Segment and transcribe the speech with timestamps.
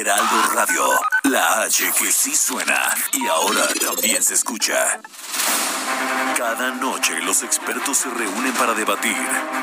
[0.00, 0.88] Heraldo Radio,
[1.24, 5.00] la H que sí suena y ahora también se escucha.
[6.36, 9.16] Cada noche los expertos se reúnen para debatir,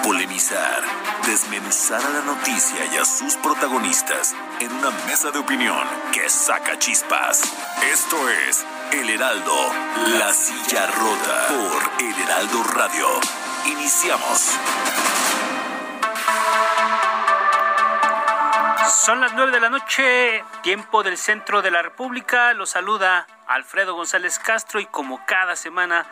[0.03, 0.83] polemizar,
[1.25, 6.77] desmenuzar a la noticia y a sus protagonistas en una mesa de opinión que saca
[6.77, 7.41] chispas.
[7.91, 9.73] Esto es El Heraldo,
[10.19, 13.07] la silla rota por El Heraldo Radio.
[13.65, 14.51] Iniciamos.
[18.99, 22.53] Son las nueve de la noche, tiempo del centro de la República.
[22.53, 26.05] Lo saluda Alfredo González Castro y como cada semana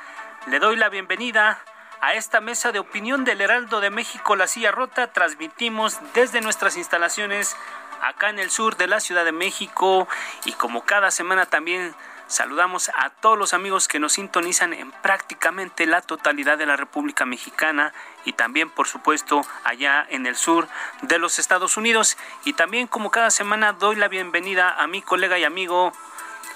[0.46, 1.60] le doy la bienvenida
[2.00, 5.12] a esta mesa de opinión del Heraldo de México, La Silla Rota.
[5.12, 7.58] Transmitimos desde nuestras instalaciones
[8.02, 10.08] acá en el sur de la Ciudad de México
[10.46, 11.94] y como cada semana también
[12.28, 17.26] Saludamos a todos los amigos que nos sintonizan en prácticamente la totalidad de la República
[17.26, 17.94] Mexicana
[18.26, 20.68] y también, por supuesto, allá en el sur
[21.04, 22.18] de los Estados Unidos.
[22.44, 25.94] Y también, como cada semana, doy la bienvenida a mi colega y amigo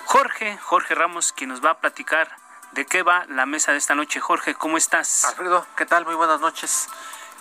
[0.05, 2.35] Jorge, Jorge Ramos, que nos va a platicar
[2.73, 4.19] de qué va la mesa de esta noche.
[4.19, 5.23] Jorge, ¿cómo estás?
[5.23, 6.05] Alfredo, ¿qué tal?
[6.05, 6.89] Muy buenas noches.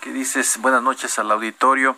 [0.01, 0.59] ¿Qué dices?
[0.59, 1.97] Buenas noches al auditorio.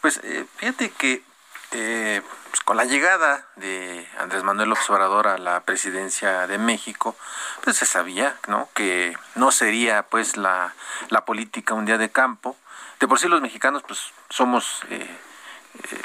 [0.00, 1.24] Pues eh, fíjate que
[1.72, 2.22] eh,
[2.64, 7.16] con la llegada de Andrés Manuel López Obrador a la presidencia de México,
[7.62, 8.68] pues se sabía, ¿no?
[8.74, 10.74] Que no sería, pues, la,
[11.08, 12.56] la política un día de campo.
[13.00, 15.06] De por sí los mexicanos, pues, somos eh,
[15.90, 16.02] eh,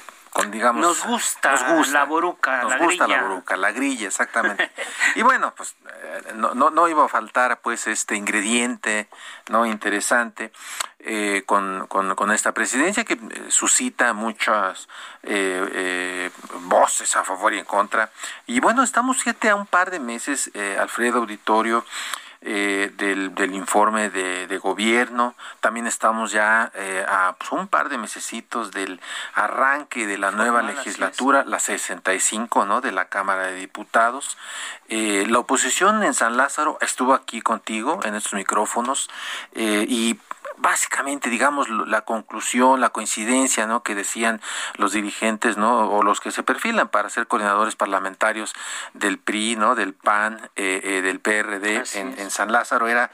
[0.50, 1.56] digamos nos gusta,
[1.92, 4.72] la boruca nos gusta la boruca la grilla exactamente.
[5.16, 9.08] Y bueno pues eh, no, no, no, iba a faltar pues este ingrediente
[9.50, 10.52] no interesante
[11.00, 13.20] eh, con, con, esta presidencia que eh,
[13.50, 14.88] suscita muchas
[16.62, 18.12] voces a favor y en contra.
[18.46, 21.86] Y bueno estamos siete a un par de meses Alfredo Auditorio
[22.42, 25.36] eh, del, del, informe de, de, gobierno.
[25.60, 29.02] También estamos ya eh, a pues, un par de mesecitos del
[29.34, 32.82] arranque de la nueva legislatura, la 65, ¿no?
[32.82, 34.38] De la Cámara de Diputados.
[34.88, 39.10] Eh, la oposición en San Lázaro estuvo aquí contigo en estos micrófonos
[39.56, 40.20] y
[40.58, 43.84] básicamente, digamos, la conclusión, la coincidencia, ¿no?
[43.84, 44.42] Que decían
[44.76, 45.90] los dirigentes, ¿no?
[45.90, 48.54] O los que se perfilan para ser coordinadores parlamentarios
[48.94, 49.76] del PRI, ¿no?
[49.76, 53.12] Del PAN, eh, eh, del PRD en, en San Lázaro era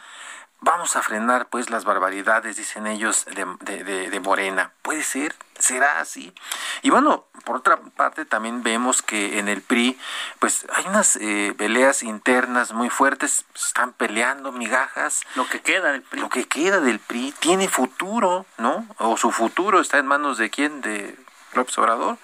[0.64, 3.46] vamos a frenar pues las barbaridades, dicen ellos, de,
[3.84, 4.72] de, de, Morena.
[4.82, 5.36] ¿Puede ser?
[5.60, 6.34] ¿Será así?
[6.82, 10.00] Y bueno, por otra parte también vemos que en el PRI
[10.40, 15.24] pues hay unas eh, peleas internas muy fuertes, están peleando migajas.
[15.36, 16.22] Lo que queda del PRI.
[16.22, 18.88] Lo que queda del PRI tiene futuro, ¿no?
[18.98, 21.18] O su futuro está en manos de quién, de
[21.54, 22.18] López Obrador.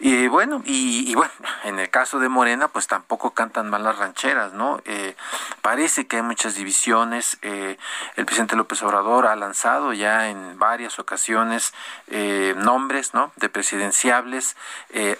[0.00, 1.32] Y bueno, y, bueno,
[1.64, 4.80] en el caso de Morena, pues tampoco cantan mal las rancheras, ¿no?
[4.84, 5.16] Eh,
[5.62, 7.38] parece que hay muchas divisiones.
[7.42, 7.78] Eh,
[8.16, 11.72] el presidente López Obrador ha lanzado ya en varias ocasiones
[12.08, 13.32] eh, nombres, ¿no?
[13.36, 14.56] De presidenciables.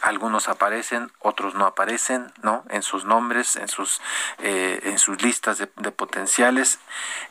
[0.02, 2.64] algunos aparecen, otros no aparecen, ¿no?
[2.68, 4.00] En sus nombres, en sus,
[4.38, 6.78] en sus listas de potenciales.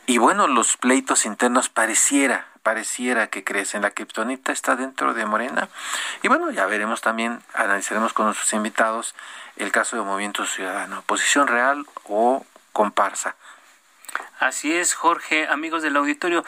[0.05, 3.79] Y bueno, los pleitos internos pareciera pareciera que crece.
[3.79, 5.69] La kriptonita está dentro de Morena.
[6.23, 9.13] Y bueno, ya veremos también, analizaremos con nuestros invitados
[9.57, 13.35] el caso de Movimiento Ciudadano, posición real o comparsa.
[14.39, 16.43] Así es, Jorge, amigos del auditorio.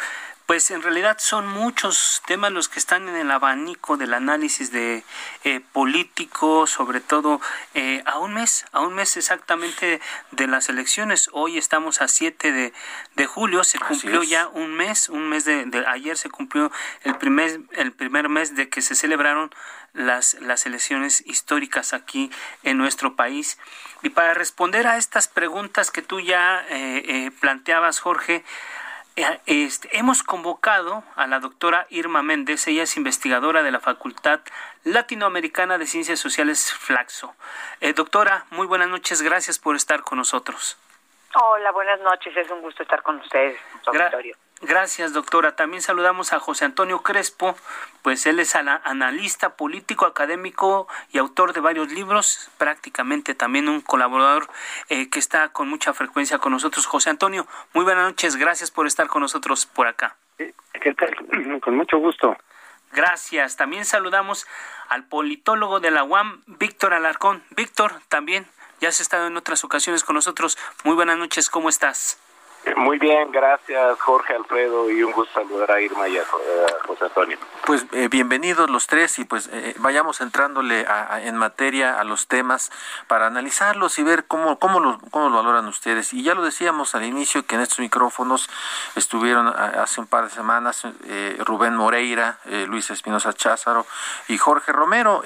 [0.46, 5.04] Pues en realidad son muchos temas los que están en el abanico del análisis de
[5.44, 7.42] eh, político, sobre todo
[7.74, 11.32] eh, a un mes, a un mes exactamente de las elecciones.
[11.34, 12.74] Hoy estamos a 7 de,
[13.16, 17.18] de julio, se cumplió ya un mes, un mes de, de, ayer se cumplió el
[17.18, 19.50] primer, el primer mes de que se celebraron
[19.94, 22.30] las, las elecciones históricas aquí
[22.62, 23.58] en nuestro país.
[24.03, 28.44] Y para responder a estas preguntas que tú ya eh, planteabas, Jorge, eh,
[29.46, 34.41] este, hemos convocado a la doctora Irma Méndez, ella es investigadora de la Facultad
[34.84, 37.34] Latinoamericana de Ciencias Sociales Flaxo.
[37.79, 40.78] Eh, doctora, muy buenas noches, gracias por estar con nosotros.
[41.34, 43.58] Hola, buenas noches, es un gusto estar con ustedes,
[44.61, 45.55] Gracias, doctora.
[45.55, 47.55] También saludamos a José Antonio Crespo,
[48.02, 54.47] pues él es analista político, académico y autor de varios libros, prácticamente también un colaborador
[54.90, 56.85] eh, que está con mucha frecuencia con nosotros.
[56.85, 60.16] José Antonio, muy buenas noches, gracias por estar con nosotros por acá.
[60.37, 61.59] ¿Qué tal?
[61.61, 62.37] Con mucho gusto.
[62.91, 63.57] Gracias.
[63.57, 64.46] También saludamos
[64.87, 67.43] al politólogo de la UAM, Víctor Alarcón.
[67.52, 68.46] Víctor, también
[68.79, 70.57] ya has estado en otras ocasiones con nosotros.
[70.84, 72.19] Muy buenas noches, ¿cómo estás?
[72.78, 76.23] Muy bien, gracias Jorge Alfredo y un gusto saludar a Irma y a,
[76.85, 77.37] José Antonio.
[77.66, 80.85] Pues eh, bienvenidos los tres y pues eh, vayamos entrándole
[81.22, 82.72] en materia a los temas
[83.07, 86.13] para analizarlos y ver cómo, cómo, lo, cómo lo valoran ustedes.
[86.13, 88.49] Y ya lo decíamos al inicio que en estos micrófonos
[88.96, 93.85] estuvieron hace un par de semanas eh, Rubén Moreira, Luis Espinosa Cházaro
[94.28, 95.23] y Jorge Romero,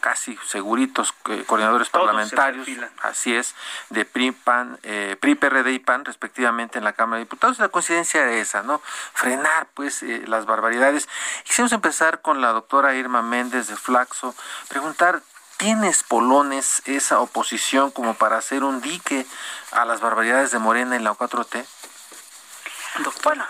[0.00, 1.12] casi seguritos
[1.46, 2.68] coordinadores parlamentarios,
[3.02, 3.54] así es,
[3.90, 4.78] de PRI, PAN,
[5.20, 7.58] PRI, PRD y PAN respectivamente en la Cámara de Diputados.
[7.58, 8.80] La coincidencia de esa, ¿no?
[9.14, 11.08] Frenar, pues, eh, las barbaridades.
[11.44, 14.34] Quisimos empezar con la doctora Irma Méndez de Flaxo,
[14.68, 15.22] preguntar,
[15.56, 19.26] ¿tienes Polones esa oposición como para hacer un dique
[19.72, 21.64] a las barbaridades de Morena en la 4T?
[23.22, 23.46] Bueno,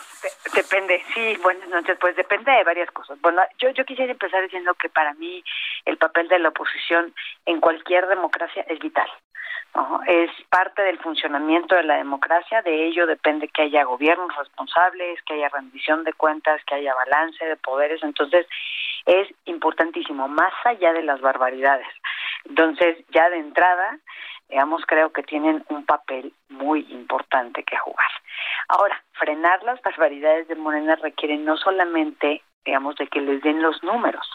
[0.55, 3.21] depende, sí, buenas noches, pues depende de varias cosas.
[3.21, 5.43] Bueno, yo, yo quisiera empezar diciendo que para mí
[5.85, 7.15] el papel de la oposición
[7.47, 9.09] en cualquier democracia es vital.
[10.07, 15.35] Es parte del funcionamiento de la democracia, de ello depende que haya gobiernos responsables, que
[15.35, 18.47] haya rendición de cuentas, que haya balance de poderes, entonces
[19.07, 21.87] es importantísimo, más allá de las barbaridades.
[22.45, 23.99] Entonces, ya de entrada,
[24.49, 28.11] digamos, creo que tienen un papel muy importante que jugar.
[28.69, 33.83] Ahora, frenar las barbaridades de Morena requiere no solamente, digamos, de que les den los
[33.83, 34.27] números,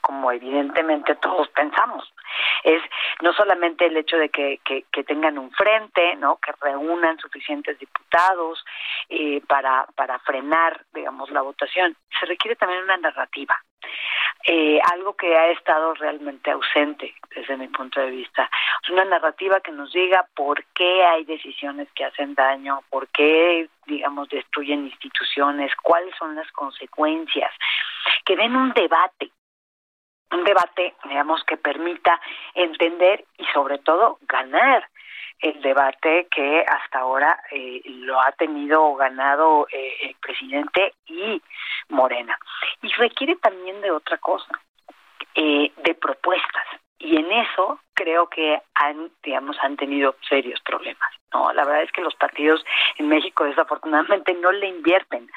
[0.00, 2.12] como evidentemente todos pensamos.
[2.64, 2.82] Es
[3.22, 4.60] no solamente el hecho de que,
[5.06, 6.36] tengan un frente, ¿no?
[6.36, 8.64] que reúnan suficientes diputados
[9.08, 13.56] eh, para, para frenar, digamos, la votación, se requiere también una narrativa.
[14.44, 18.50] Eh, algo que ha estado realmente ausente desde mi punto de vista.
[18.90, 24.28] Una narrativa que nos diga por qué hay decisiones que hacen daño, por qué, digamos,
[24.30, 27.52] destruyen instituciones, cuáles son las consecuencias,
[28.24, 29.30] que den un debate
[30.32, 32.20] un debate, digamos, que permita
[32.54, 34.88] entender y sobre todo ganar
[35.40, 41.40] el debate que hasta ahora eh, lo ha tenido ganado eh, el presidente y
[41.88, 42.38] Morena.
[42.82, 44.60] Y requiere también de otra cosa,
[45.34, 46.66] eh, de propuestas.
[46.98, 51.10] Y en eso creo que han, digamos, han tenido serios problemas.
[51.32, 52.62] No, la verdad es que los partidos
[52.98, 55.30] en México desafortunadamente no le invierten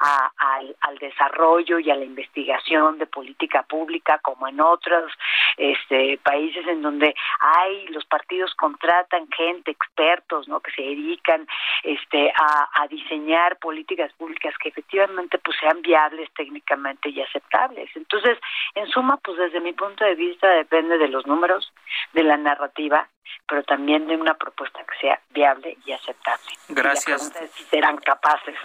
[0.00, 5.12] al, desarrollo y a la investigación de política pública como en otros
[5.56, 10.60] este, países en donde hay los partidos contratan gente expertos, ¿no?
[10.60, 11.46] Que se dedican
[11.84, 17.90] este a, a diseñar políticas públicas que efectivamente pues sean viables técnicamente y aceptables.
[17.94, 18.38] Entonces,
[18.74, 21.72] en suma, pues desde mi punto de vista depende de los números,
[22.12, 23.08] de la narrativa
[23.48, 26.46] pero también de una propuesta que sea viable y aceptable.
[26.68, 27.32] Gracias.
[27.54, 28.56] si serán capaces,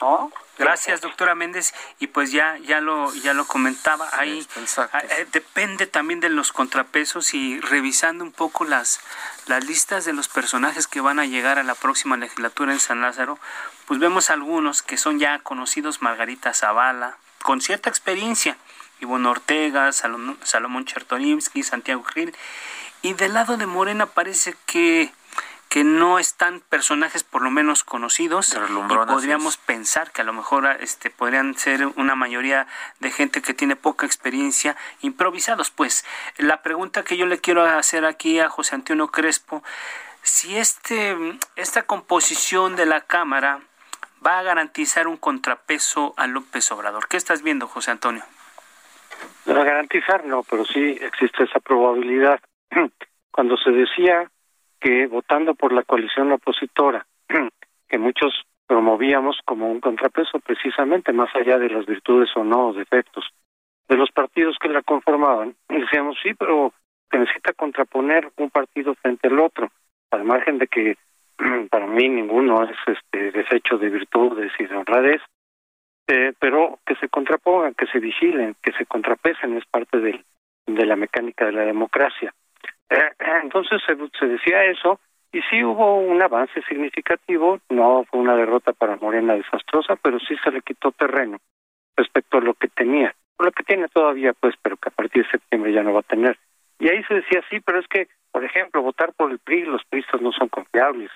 [0.00, 0.30] ¿no?
[0.58, 1.74] Gracias, doctora Méndez.
[1.98, 4.46] Y pues ya, ya lo, ya lo comentaba, ahí
[4.76, 9.00] ah, eh, depende también de los contrapesos y revisando un poco las,
[9.46, 13.00] las listas de los personajes que van a llegar a la próxima legislatura en San
[13.00, 13.38] Lázaro,
[13.86, 18.56] pues vemos algunos que son ya conocidos, Margarita Zavala, con cierta experiencia,
[19.00, 20.84] Ivonne Ortega, Salomón, Salomón
[21.62, 22.34] Santiago Gil,
[23.02, 25.12] y del lado de Morena parece que
[25.70, 28.54] que no están personajes por lo menos conocidos.
[28.54, 32.66] Y podríamos pensar que a lo mejor este podrían ser una mayoría
[32.98, 36.04] de gente que tiene poca experiencia improvisados pues.
[36.38, 39.62] La pregunta que yo le quiero hacer aquí a José Antonio Crespo
[40.22, 41.16] si este
[41.54, 43.60] esta composición de la cámara
[44.26, 47.06] va a garantizar un contrapeso a López Obrador.
[47.06, 48.24] Qué estás viendo José Antonio
[49.46, 52.40] no garantizar no pero sí existe esa probabilidad
[53.30, 54.30] cuando se decía
[54.80, 57.06] que votando por la coalición opositora,
[57.88, 58.32] que muchos
[58.66, 63.24] promovíamos como un contrapeso precisamente más allá de las virtudes o no defectos
[63.88, 66.72] de los partidos que la conformaban, decíamos sí, pero
[67.10, 69.72] se necesita contraponer un partido frente al otro,
[70.12, 70.96] al margen de que
[71.70, 75.20] para mí ninguno es este desecho de virtudes y de honradez,
[76.06, 80.24] eh, pero que se contrapongan, que se vigilen, que se contrapesen es parte de,
[80.66, 82.32] de la mecánica de la democracia.
[82.90, 83.10] Eh,
[83.42, 84.98] entonces se, decía eso
[85.32, 90.36] y sí hubo un avance significativo, no fue una derrota para Morena desastrosa, pero sí
[90.42, 91.38] se le quitó terreno
[91.96, 95.30] respecto a lo que tenía, lo que tiene todavía pues, pero que a partir de
[95.30, 96.36] septiembre ya no va a tener.
[96.80, 99.84] Y ahí se decía, sí, pero es que, por ejemplo, votar por el PRI, los
[99.84, 101.10] PRIistas no son confiables,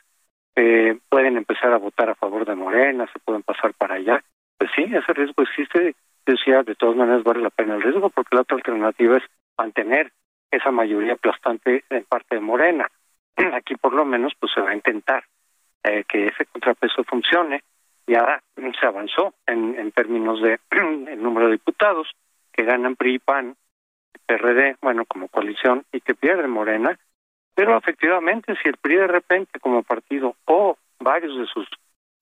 [0.57, 4.23] eh, pueden empezar a votar a favor de Morena, se pueden pasar para allá.
[4.59, 8.37] Pues sí, ese riesgo existe, decía, de todas maneras vale la pena el riesgo, porque
[8.37, 9.25] la otra alternativa es
[9.59, 10.13] mantener
[10.57, 12.89] esa mayoría aplastante en parte de Morena.
[13.55, 15.25] Aquí por lo menos pues se va a intentar
[15.83, 17.63] eh, que ese contrapeso funcione.
[18.07, 22.11] Ya se avanzó en, en términos de el número de diputados.
[22.53, 23.57] que ganan PRI y PAN,
[24.27, 26.97] PRD, bueno, como coalición, y que pierde Morena,
[27.55, 31.69] pero efectivamente si el PRI de repente como partido o varios de sus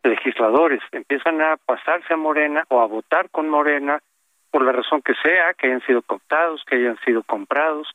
[0.02, 4.00] legisladores empiezan a pasarse a Morena o a votar con Morena
[4.50, 7.88] por la razón que sea, que hayan sido cooptados, que hayan sido comprados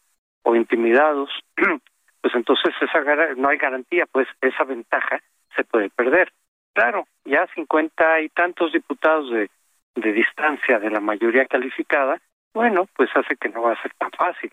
[0.47, 1.29] o intimidados,
[2.21, 3.01] pues entonces esa
[3.35, 5.19] no hay garantía, pues esa ventaja
[5.53, 6.31] se puede perder.
[6.73, 9.49] Claro, ya cincuenta y tantos diputados de,
[9.95, 12.21] de distancia de la mayoría calificada,
[12.53, 14.49] bueno, pues hace que no va a ser tan fácil,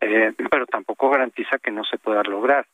[0.00, 2.66] eh, pero tampoco garantiza que no se pueda lograr.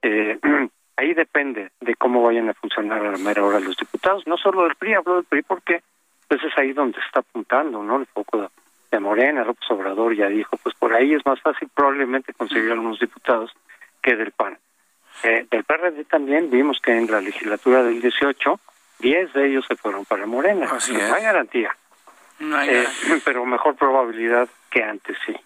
[0.00, 0.38] Eh,
[0.96, 4.62] ahí depende de cómo vayan a funcionar a la mera hora los diputados, no solo
[4.62, 5.82] del PRI, hablo del PRI porque
[6.28, 7.96] pues es ahí donde está apuntando, ¿no?
[7.96, 8.48] El foco de,
[8.98, 13.52] Morena, López Obrador ya dijo, pues por ahí es más fácil probablemente conseguir algunos diputados
[14.02, 14.58] que del PAN.
[15.22, 18.58] Eh, del PRD también vimos que en la legislatura del 18,
[19.00, 20.66] 10 de ellos se fueron para Morena.
[20.72, 21.76] Así no hay garantía.
[22.38, 22.86] No hay eh,
[23.24, 25.36] pero mejor probabilidad que antes, sí.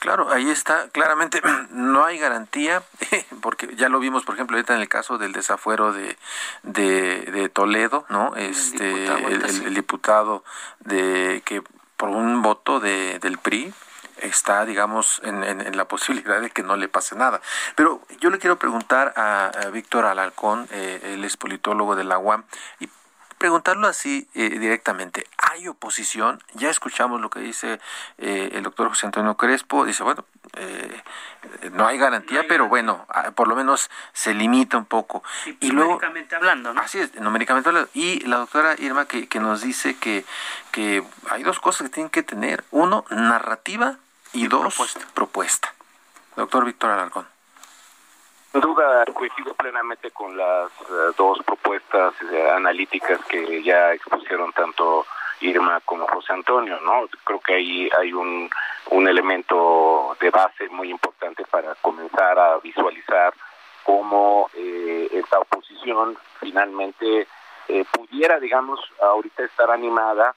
[0.00, 1.40] Claro, ahí está, claramente
[1.70, 2.82] no hay garantía,
[3.42, 6.16] porque ya lo vimos, por ejemplo, ahorita en el caso del desafuero de,
[6.62, 8.34] de, Toledo, ¿no?
[8.36, 10.44] Este, el diputado,
[10.80, 11.62] de que
[11.96, 13.72] por un voto de, del PRI,
[14.18, 17.40] está, digamos, en, en, la posibilidad de que no le pase nada.
[17.74, 22.44] Pero yo le quiero preguntar a, Víctor Alarcón, eh, él es politólogo de la UAM,
[22.80, 22.88] y
[23.38, 25.26] preguntarlo así eh, directamente.
[25.56, 26.38] ¿Hay oposición?
[26.52, 27.80] Ya escuchamos lo que dice
[28.18, 29.86] eh, el doctor José Antonio Crespo.
[29.86, 30.22] Dice, bueno,
[30.54, 31.02] eh,
[31.72, 35.22] no hay garantía, pero bueno, ah, por lo menos se limita un poco.
[35.60, 36.82] Y, numéricamente hablando, ¿no?
[36.82, 37.88] Así es, numéricamente hablando.
[37.94, 40.26] Y la doctora Irma que, que nos dice que,
[40.72, 42.62] que hay dos cosas que tienen que tener.
[42.70, 43.96] Uno, narrativa
[44.34, 45.06] y, dos, propuesta.
[45.14, 45.74] propuesta.
[46.36, 47.26] Doctor Víctor Alarcón.
[48.52, 52.12] Sin duda coincido plenamente con las eh, dos propuestas
[52.54, 55.06] analíticas que ya expusieron tanto
[55.40, 57.08] Irma como José Antonio, ¿no?
[57.24, 58.48] Creo que ahí hay un,
[58.90, 63.34] un elemento de base muy importante para comenzar a visualizar
[63.84, 67.26] cómo eh, esta oposición finalmente
[67.90, 70.34] pudiera, digamos, ahorita estar animada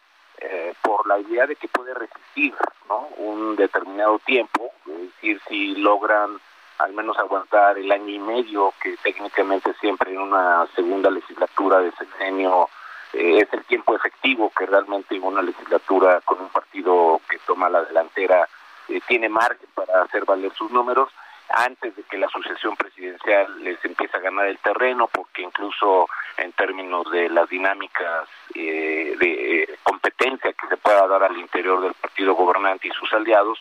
[0.81, 2.55] por la idea de que puede resistir,
[2.87, 3.07] ¿no?
[3.17, 6.39] Un determinado tiempo, es decir, si logran
[6.79, 11.91] al menos aguantar el año y medio que técnicamente siempre en una segunda legislatura de
[11.91, 12.69] sexenio
[13.13, 17.83] eh, es el tiempo efectivo que realmente una legislatura con un partido que toma la
[17.83, 18.47] delantera
[18.87, 21.09] eh, tiene margen para hacer valer sus números
[21.49, 26.51] antes de que la sucesión presidencial les empiece a ganar el terreno, porque incluso en
[26.51, 32.35] términos de las dinámicas eh, de competencia que se pueda dar al interior del partido
[32.35, 33.59] gobernante y sus aliados,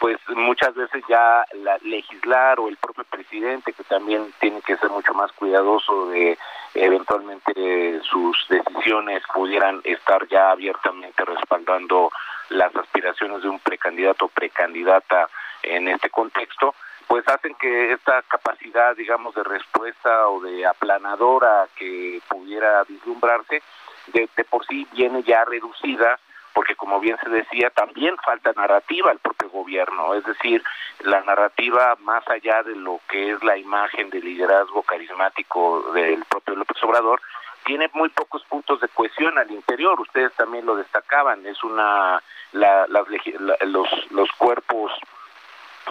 [0.00, 4.90] pues muchas veces ya la legislar o el propio presidente que también tiene que ser
[4.90, 6.38] mucho más cuidadoso de
[6.74, 12.10] eventualmente sus decisiones pudieran estar ya abiertamente respaldando
[12.50, 15.28] las aspiraciones de un precandidato o precandidata
[15.62, 16.74] en este contexto
[17.06, 23.62] pues hacen que esta capacidad digamos de respuesta o de aplanadora que pudiera vislumbrarse
[24.08, 26.18] de, de por sí viene ya reducida
[26.56, 30.64] porque como bien se decía, también falta narrativa al propio gobierno, es decir,
[31.00, 36.56] la narrativa más allá de lo que es la imagen de liderazgo carismático del propio
[36.56, 37.20] López Obrador,
[37.66, 42.22] tiene muy pocos puntos de cohesión al interior, ustedes también lo destacaban, es una,
[42.52, 44.92] la, los, los cuerpos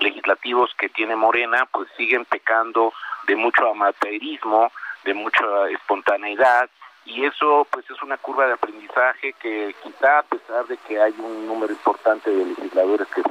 [0.02, 2.92] legislativos que tiene Morena, pues siguen pecando
[3.28, 4.72] de mucho amateurismo,
[5.04, 6.72] de mucha espontaneidad,
[7.06, 11.14] y eso pues es una curva de aprendizaje que quizá a pesar de que hay
[11.20, 13.22] un número importante de legisladores que,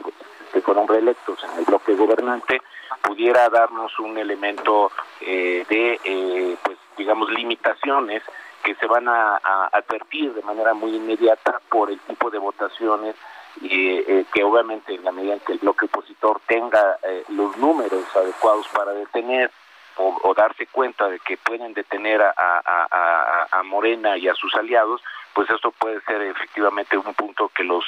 [0.53, 2.63] que fueron reelectos en el bloque gobernante
[3.03, 4.91] pudiera darnos un elemento
[5.21, 8.23] eh, de eh, pues digamos limitaciones
[8.63, 9.41] que se van a,
[9.73, 13.15] advertir de manera muy inmediata por el tipo de votaciones
[13.63, 18.67] eh, que obviamente en la medida en que el bloque opositor tenga los números adecuados
[18.69, 19.51] para detener
[19.97, 25.49] o, darse cuenta de que pueden detener a, a, Morena y a sus aliados, pues
[25.51, 27.85] esto puede ser efectivamente un punto que los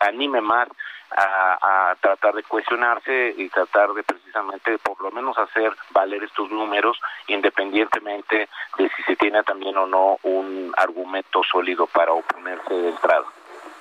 [0.00, 0.68] anime más
[1.16, 6.98] a, tratar de cuestionarse y tratar de precisamente por lo menos hacer valer estos números
[7.28, 8.48] independientemente
[8.78, 13.26] de si se tiene también o no un argumento sólido para oponerse de entrada.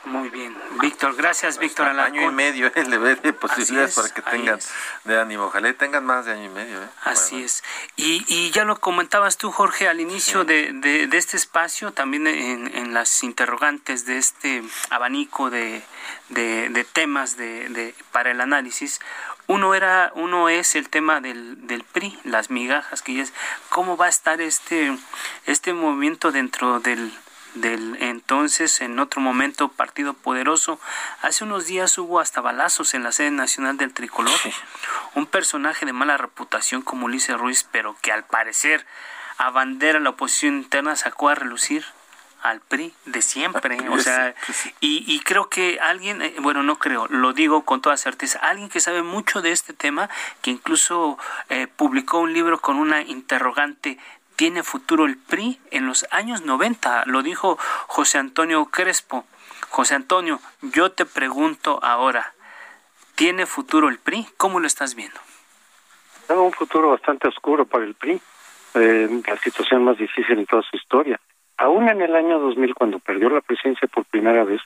[0.05, 1.87] Muy bien, Víctor, gracias Víctor.
[1.87, 4.59] Año y medio eh, le ve de posibilidades para que tengan
[5.05, 6.81] de ánimo, ojalá tengan más de año y medio.
[6.81, 6.87] Eh.
[7.03, 7.63] Así es.
[7.95, 12.75] Y, y ya lo comentabas tú, Jorge, al inicio de, de, este espacio, también en,
[12.75, 15.83] en, las interrogantes de este abanico de,
[16.29, 18.99] de temas de, para el análisis.
[19.47, 23.33] Uno era, uno es el tema del, del PRI, las migajas, que es
[23.69, 24.97] cómo va a estar este,
[25.45, 27.13] este movimiento dentro del
[27.55, 30.79] del entonces, en otro momento, Partido Poderoso.
[31.21, 34.39] Hace unos días hubo hasta balazos en la sede nacional del Tricolor.
[35.15, 38.85] Un personaje de mala reputación como Ulises Ruiz, pero que al parecer
[39.37, 41.85] abandera la oposición interna sacó a relucir
[42.43, 44.35] al PRI de siempre, o sea,
[44.81, 48.81] y, creo que alguien, eh, bueno, no creo, lo digo con toda certeza, alguien que
[48.81, 50.09] sabe mucho de este tema,
[50.41, 51.17] que incluso
[51.47, 53.97] eh, publicó un libro con una interrogante
[54.35, 59.25] tiene futuro el PRI en los años 90, lo dijo José Antonio Crespo.
[59.69, 62.33] José Antonio, yo te pregunto ahora,
[63.15, 64.27] ¿tiene futuro el PRI?
[64.37, 65.19] ¿Cómo lo estás viendo?
[66.29, 68.19] un futuro bastante oscuro para el PRI,
[68.75, 71.19] eh, la situación más difícil en toda su historia.
[71.57, 74.61] Aún en el año 2000, cuando perdió la presidencia por primera vez,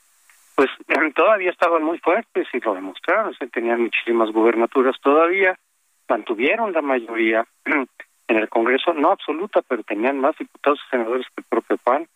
[0.56, 0.70] pues
[1.14, 5.60] todavía estaban muy fuertes y lo demostraron, se tenían muchísimas gubernaturas todavía,
[6.08, 7.46] mantuvieron la mayoría
[8.28, 12.08] en el Congreso, no absoluta, pero tenían más diputados y senadores que el propio PAN,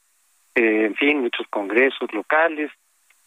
[0.55, 2.71] eh, en fin, muchos congresos locales.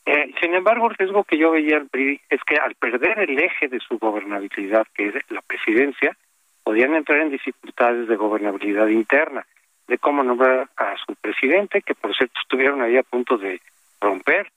[0.05, 1.83] Eh, sin embargo, el riesgo que yo veía
[2.29, 6.17] es que al perder el eje de su gobernabilidad, que es la presidencia,
[6.63, 9.47] podían entrar en dificultades de gobernabilidad interna,
[9.87, 13.61] de cómo nombrar a su presidente, que por cierto estuvieron ahí a punto de
[14.01, 14.51] romper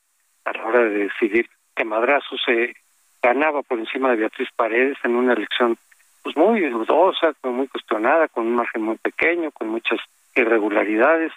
[0.46, 2.75] a la hora de decidir que Madrazo se
[3.22, 5.77] ganaba por encima de Beatriz Paredes en una elección
[6.24, 10.00] pues muy dudosa, muy cuestionada, con un margen muy pequeño, con muchas
[10.36, 11.31] irregularidades.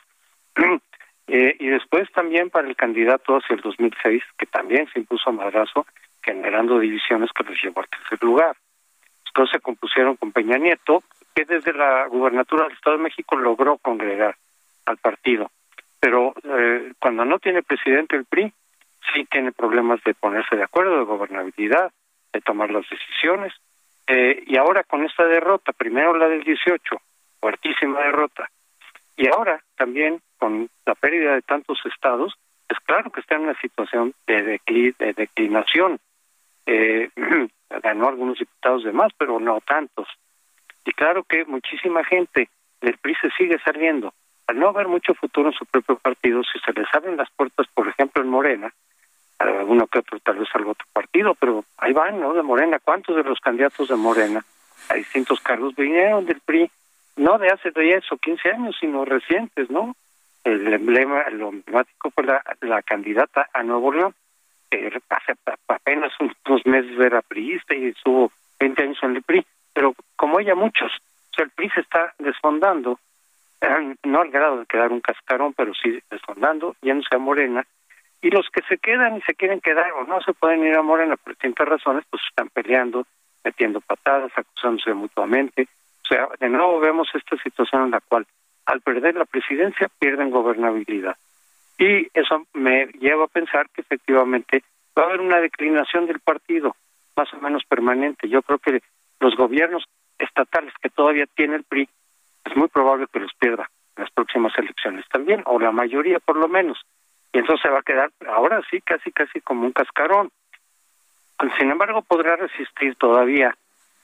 [1.28, 5.32] eh, y después también para el candidato hacia el 2006, que también se impuso a
[5.32, 5.86] Madrazo,
[6.22, 8.56] generando divisiones que los llevó al tercer lugar.
[9.26, 11.02] Entonces se compusieron con Peña Nieto,
[11.34, 14.36] que desde la gubernatura del Estado de México logró congregar
[14.86, 15.50] al partido.
[16.00, 18.52] Pero eh, cuando no tiene presidente el PRI,
[19.14, 21.92] sí tiene problemas de ponerse de acuerdo, de gobernabilidad,
[22.32, 23.52] de tomar las decisiones.
[24.12, 27.00] Eh, y ahora con esta derrota, primero la del 18,
[27.38, 28.50] fuertísima derrota,
[29.16, 32.34] y ahora también con la pérdida de tantos estados,
[32.68, 36.00] es claro que está en una situación de, de declinación.
[36.66, 37.08] Eh,
[37.84, 40.08] ganó algunos diputados de más, pero no tantos.
[40.84, 42.48] Y claro que muchísima gente
[42.80, 44.12] del PRI se sigue saliendo.
[44.48, 47.68] Al no haber mucho futuro en su propio partido, si se les abren las puertas,
[47.72, 48.74] por ejemplo, en Morena,
[49.40, 52.34] alguno que otro tal vez algo otro partido, pero ahí van, ¿no?
[52.34, 54.44] De Morena, ¿cuántos de los candidatos de Morena
[54.88, 56.70] a distintos cargos vinieron del PRI?
[57.16, 59.94] No de hace 10 o 15 años, sino recientes, ¿no?
[60.44, 64.14] El emblema, lo emblemático fue la, la candidata a Nuevo León,
[64.70, 65.34] que hace
[65.68, 70.54] apenas unos meses era priista y estuvo 20 años en el PRI, pero como ella
[70.54, 72.98] muchos, o sea, el PRI se está desfondando,
[74.04, 77.66] no al grado de quedar un cascarón, pero sí desfondando, yéndose a Morena,
[78.22, 80.82] y los que se quedan y se quieren quedar o no se pueden ir a
[80.82, 83.06] Morena por distintas razones, pues están peleando,
[83.44, 85.68] metiendo patadas, acusándose mutuamente.
[86.04, 88.26] O sea, de nuevo vemos esta situación en la cual
[88.66, 91.16] al perder la presidencia pierden gobernabilidad.
[91.78, 94.62] Y eso me lleva a pensar que efectivamente
[94.96, 96.76] va a haber una declinación del partido,
[97.16, 98.28] más o menos permanente.
[98.28, 98.82] Yo creo que
[99.18, 99.84] los gobiernos
[100.18, 101.88] estatales que todavía tiene el PRI,
[102.44, 106.36] es muy probable que los pierda en las próximas elecciones también, o la mayoría por
[106.36, 106.78] lo menos
[107.32, 110.30] y entonces se va a quedar ahora sí casi casi como un cascarón.
[111.58, 113.56] Sin embargo, podrá resistir todavía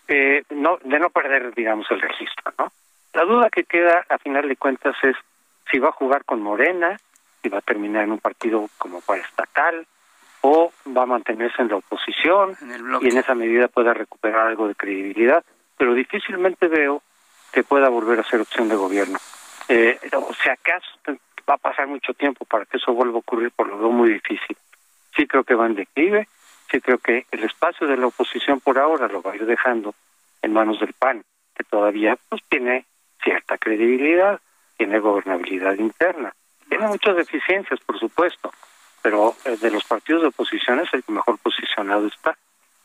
[0.09, 2.73] eh, no de no perder, digamos, el registro, ¿no?
[3.13, 5.17] La duda que queda a final de cuentas es
[5.71, 6.99] si va a jugar con Morena,
[7.43, 9.87] si va a terminar en un partido como para estatal
[10.43, 12.57] o va a mantenerse en la oposición
[13.01, 15.45] y en esa medida pueda recuperar algo de credibilidad,
[15.77, 17.03] pero difícilmente veo
[17.53, 19.19] que pueda volver a ser opción de gobierno.
[19.69, 20.87] Eh, o sea, acaso
[21.49, 24.13] va a pasar mucho tiempo para que eso vuelva a ocurrir, por lo veo muy
[24.13, 24.57] difícil.
[25.17, 26.29] Sí creo que va en declive,
[26.71, 29.95] sí creo que el espacio de la oposición por ahora lo va a ir dejando
[30.43, 32.85] en manos del PAN, que todavía pues tiene
[33.23, 34.41] cierta credibilidad,
[34.77, 36.35] tiene gobernabilidad interna,
[36.69, 38.53] tiene muchas deficiencias, por supuesto,
[39.03, 42.37] pero eh, de los partidos de oposición es el que mejor posicionado está.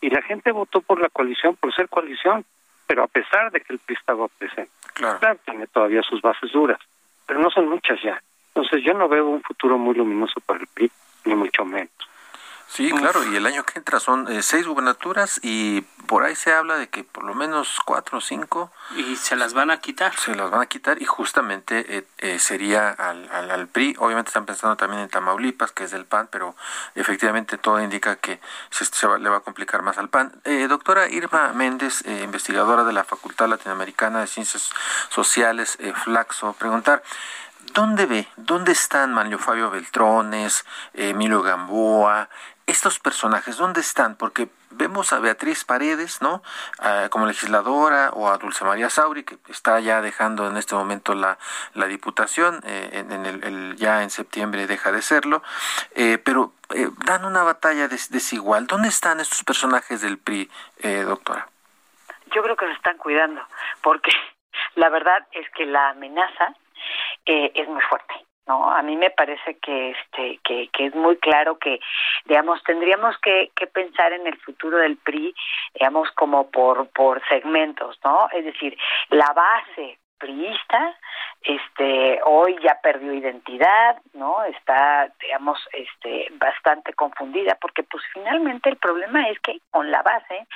[0.02, 2.46] Y la gente votó por la coalición por ser coalición,
[2.88, 4.72] pero a pesar de que el PRI estaba presente.
[4.94, 5.20] Claro.
[5.20, 6.80] claro tiene todavía sus bases duras,
[7.26, 8.22] pero no son muchas ya.
[8.54, 10.92] Entonces yo no veo un futuro muy luminoso para el PRI,
[11.26, 11.92] ni mucho menos.
[12.72, 16.54] Sí, claro, y el año que entra son eh, seis gubernaturas y por ahí se
[16.54, 18.72] habla de que por lo menos cuatro o cinco...
[18.96, 20.16] Y se las van a quitar.
[20.16, 23.98] Se las van a quitar y justamente eh, eh, sería al, al, PRI.
[24.00, 26.56] Obviamente están pensando también en Tamaulipas, que es del PAN, pero
[26.96, 28.86] efectivamente todo indica que se,
[29.20, 30.32] le va a complicar más al PAN.
[30.70, 34.72] doctora Irma Méndez, investigadora de la Facultad Latinoamericana de Ciencias
[35.10, 37.04] Sociales, Flaxo, preguntar...
[37.74, 38.28] ¿Dónde ve?
[38.36, 42.28] ¿Dónde están Manlio Fabio Beltrones, Emilio Gamboa?
[42.68, 44.16] Estos personajes, ¿dónde están?
[44.16, 46.44] Porque vemos a Beatriz Paredes, ¿no?
[47.10, 51.38] como legisladora o a Dulce María Sauri, que está ya dejando en este momento la,
[51.74, 55.42] la diputación, eh, en, el, ya en septiembre deja de serlo,
[55.96, 58.68] eh, pero eh, dan una batalla desigual.
[58.68, 60.50] ¿Dónde están estos personajes del PRI,
[61.06, 61.48] doctora?
[62.34, 63.42] Yo creo que se están cuidando,
[63.82, 64.12] porque
[64.76, 66.54] la verdad es que la amenaza
[67.26, 68.14] es muy fuerte
[68.48, 71.80] no a mí me parece que este que, que es muy claro que
[72.26, 75.34] digamos tendríamos que, que pensar en el futuro del PRI
[75.74, 78.78] digamos como por por segmentos no es decir
[79.10, 80.96] la base priista
[81.42, 88.78] este hoy ya perdió identidad no está digamos este bastante confundida porque pues finalmente el
[88.78, 90.48] problema es que con la base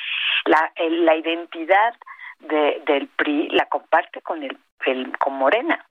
[0.45, 1.95] la la identidad
[2.39, 5.83] de, del PRI la comparte con el, el con Morena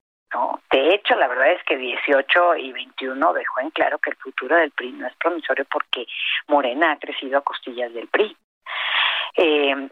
[0.71, 4.57] de hecho, la verdad es que 18 y 21 dejó en claro que el futuro
[4.57, 6.07] del PRI no es promisorio porque
[6.49, 8.37] Morena ha crecido a costillas del PRI.
[9.37, 9.89] Eh,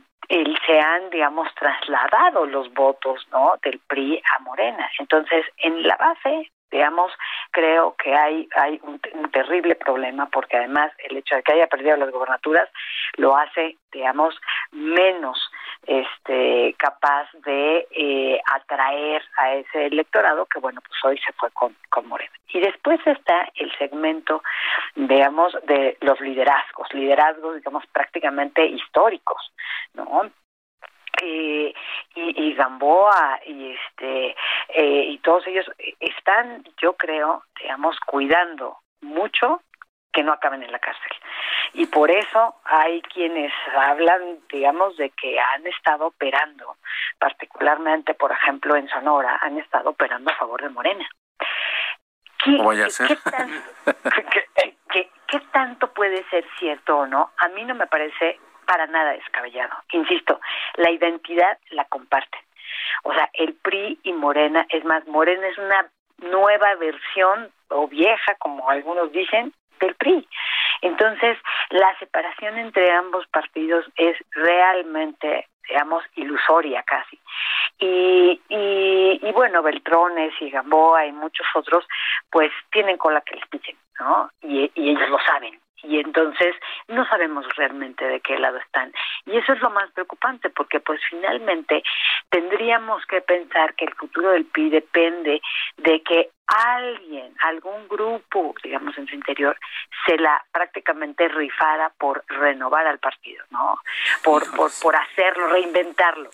[0.67, 3.55] se han, digamos, trasladado los votos ¿no?
[3.63, 4.91] del PRI a Morena.
[4.99, 7.13] Entonces, en la base, digamos,
[7.51, 9.01] creo que hay, hay un,
[9.31, 12.69] terrible problema porque además el hecho de que haya perdido las gobernaturas
[13.17, 14.39] lo hace, digamos,
[14.73, 15.51] menos
[15.87, 21.75] este capaz de eh, atraer a ese electorado que bueno pues hoy se fue con,
[21.91, 22.33] con Morena.
[22.53, 24.43] Y después está el segmento
[24.95, 29.53] digamos de los liderazgos liderazgos digamos prácticamente históricos
[29.95, 30.31] no
[31.21, 31.75] eh,
[32.15, 34.37] y, y Gamboa y este
[34.69, 35.67] eh, y todos ellos
[35.99, 39.63] están yo creo digamos cuidando mucho
[40.13, 41.13] que no acaben en la cárcel.
[41.73, 46.77] Y por eso hay quienes hablan, digamos, de que han estado operando,
[47.19, 51.09] particularmente, por ejemplo, en Sonora, han estado operando a favor de Morena.
[52.45, 53.19] ¿Qué, voy a hacer?
[54.91, 57.31] ¿qué, tanto puede ser cierto o no?
[57.39, 59.73] A mí no me parece para nada descabellado.
[59.93, 60.41] Insisto,
[60.75, 62.41] la identidad la comparten.
[63.05, 68.35] O sea, el PRI y Morena, es más, Morena es una nueva versión o vieja,
[68.37, 70.27] como algunos dicen, del PRI.
[70.81, 71.39] Entonces,
[71.71, 77.19] la separación entre ambos partidos es realmente, digamos, ilusoria casi.
[77.79, 81.87] Y, y, bueno, Beltrones y Gamboa y muchos otros,
[82.31, 84.31] pues tienen cola que les pisen, ¿no?
[84.43, 86.55] Y ellos lo saben y entonces
[86.89, 88.93] no sabemos realmente de qué lado están.
[89.27, 91.83] Y eso es lo más preocupante, porque pues finalmente
[92.31, 95.41] tendríamos que pensar que el futuro del PRI depende
[95.77, 99.57] de que alguien, algún grupo, digamos, en su interior,
[100.07, 103.79] se la prácticamente rifara por renovar al partido, ¿no?
[104.23, 106.31] Por, por, por hacerlo, reinventarlo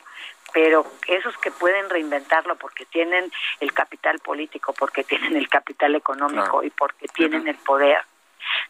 [0.53, 3.31] pero esos que pueden reinventarlo porque tienen
[3.61, 7.99] el capital político, porque tienen el capital económico y porque tienen el poder,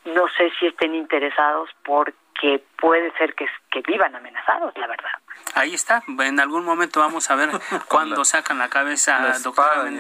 [0.04, 5.11] no sé si estén interesados porque puede ser que, que vivan amenazados, la verdad.
[5.54, 7.50] Ahí está, en algún momento vamos a ver
[7.88, 9.90] cuándo sacan la cabeza, doctora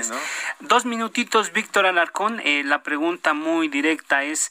[0.60, 2.40] Dos minutitos, Víctor Alarcón.
[2.44, 4.50] Eh, la pregunta muy directa es,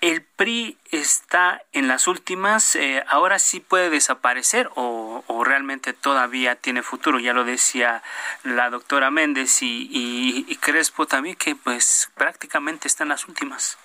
[0.00, 2.74] ¿el PRI está en las últimas?
[2.76, 7.18] Eh, ¿Ahora sí puede desaparecer o, o, realmente todavía tiene futuro?
[7.18, 8.02] Ya lo decía
[8.44, 13.78] la doctora Méndez y, y, y Crespo también, que pues prácticamente está en las últimas.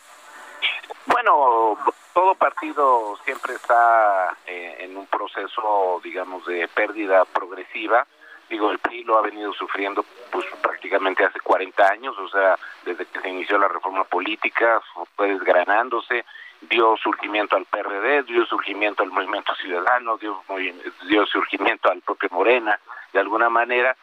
[1.05, 1.77] Bueno,
[2.13, 8.05] todo partido siempre está eh, en un proceso, digamos, de pérdida progresiva.
[8.49, 13.05] Digo, el PRI lo ha venido sufriendo pues prácticamente hace 40 años, o sea, desde
[13.05, 14.81] que se inició la reforma política,
[15.15, 16.25] fue desgranándose,
[16.69, 20.43] dio surgimiento al PRD, dio surgimiento al Movimiento Ciudadano, dio,
[21.07, 22.79] dio surgimiento al propio Morena,
[23.11, 23.95] de alguna manera,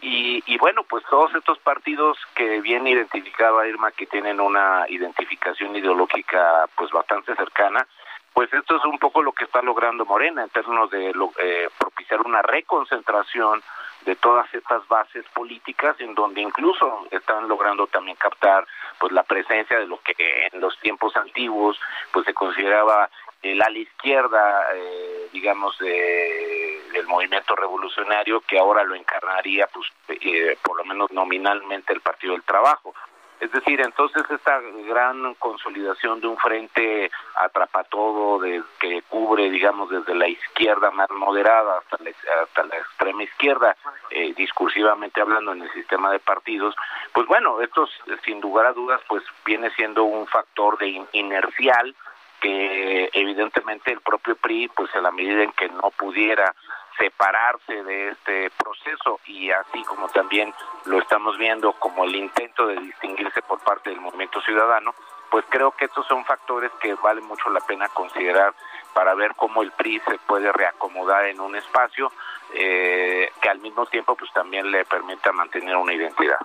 [0.00, 5.74] y, y, bueno, pues todos estos partidos que bien identificaba Irma, que tienen una identificación
[5.76, 7.86] ideológica pues bastante cercana,
[8.32, 12.20] pues esto es un poco lo que está logrando Morena en términos de eh, propiciar
[12.20, 13.62] una reconcentración
[14.04, 18.64] de todas estas bases políticas en donde incluso están logrando también captar
[19.00, 20.14] pues la presencia de lo que
[20.52, 21.80] en los tiempos antiguos
[22.12, 23.10] pues se consideraba
[23.42, 30.56] el ala izquierda eh, digamos de del movimiento revolucionario que ahora lo encarnaría pues eh,
[30.62, 32.94] por lo menos nominalmente el Partido del Trabajo.
[33.40, 39.88] Es decir, entonces esta gran consolidación de un frente atrapa todo de, que cubre, digamos,
[39.90, 42.10] desde la izquierda más moderada hasta la,
[42.42, 43.76] hasta la extrema izquierda,
[44.10, 46.74] eh, discursivamente hablando en el sistema de partidos,
[47.12, 47.88] pues bueno, esto
[48.24, 51.94] sin lugar a dudas pues viene siendo un factor de inercial
[52.40, 56.54] que evidentemente el propio PRI, pues a la medida en que no pudiera
[56.98, 60.52] separarse de este proceso y así como también
[60.84, 64.94] lo estamos viendo como el intento de distinguirse por parte del movimiento ciudadano,
[65.30, 68.52] pues creo que estos son factores que vale mucho la pena considerar
[68.94, 72.10] para ver cómo el PRI se puede reacomodar en un espacio
[72.52, 76.38] eh, que al mismo tiempo pues también le permita mantener una identidad.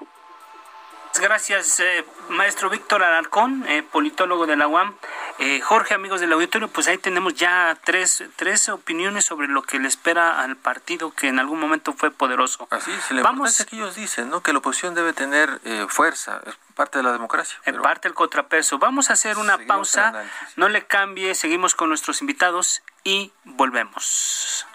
[1.21, 4.95] Gracias, eh, maestro Víctor Alarcón, eh, politólogo de la UAM.
[5.37, 9.79] Eh, Jorge, amigos del auditorio, pues ahí tenemos ya tres, tres opiniones sobre lo que
[9.79, 12.67] le espera al partido que en algún momento fue poderoso.
[12.71, 14.41] Así es, la Vamos, que ellos dicen, ¿no?
[14.41, 17.59] Que la oposición debe tener fuerza, es parte de la democracia.
[17.65, 18.79] En parte el contrapeso.
[18.79, 20.13] Vamos a hacer una pausa,
[20.55, 24.65] no le cambie, seguimos con nuestros invitados y volvemos.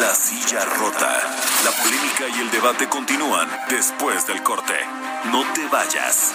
[0.00, 1.20] La Silla Rota.
[1.64, 4.74] La polémica y el debate continúan después del corte.
[5.30, 6.32] No te vayas.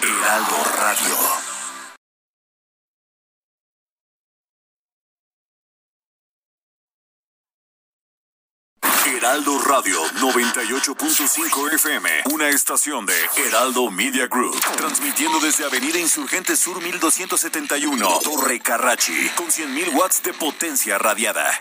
[0.00, 1.53] Heraldo Radio.
[9.24, 16.82] Heraldo Radio 98.5 FM, una estación de Heraldo Media Group, transmitiendo desde Avenida Insurgente Sur
[16.82, 21.58] 1271, Torre Carrachi, con 100.000 watts de potencia radiada.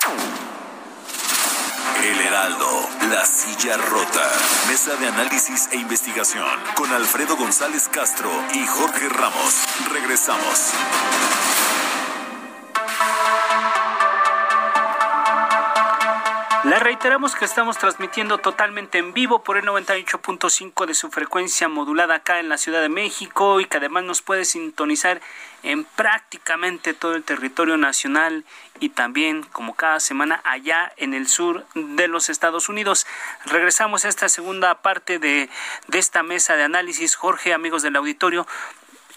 [2.03, 4.29] El Heraldo, la silla rota,
[4.67, 6.45] mesa de análisis e investigación,
[6.75, 9.55] con Alfredo González Castro y Jorge Ramos.
[9.89, 10.73] Regresamos.
[16.73, 22.15] Le reiteramos que estamos transmitiendo totalmente en vivo por el 98.5 de su frecuencia modulada
[22.15, 25.21] acá en la Ciudad de México y que además nos puede sintonizar
[25.61, 28.43] en prácticamente todo el territorio nacional
[28.79, 33.05] y también como cada semana allá en el sur de los Estados Unidos.
[33.45, 35.51] Regresamos a esta segunda parte de,
[35.89, 37.13] de esta mesa de análisis.
[37.13, 38.47] Jorge, amigos del auditorio,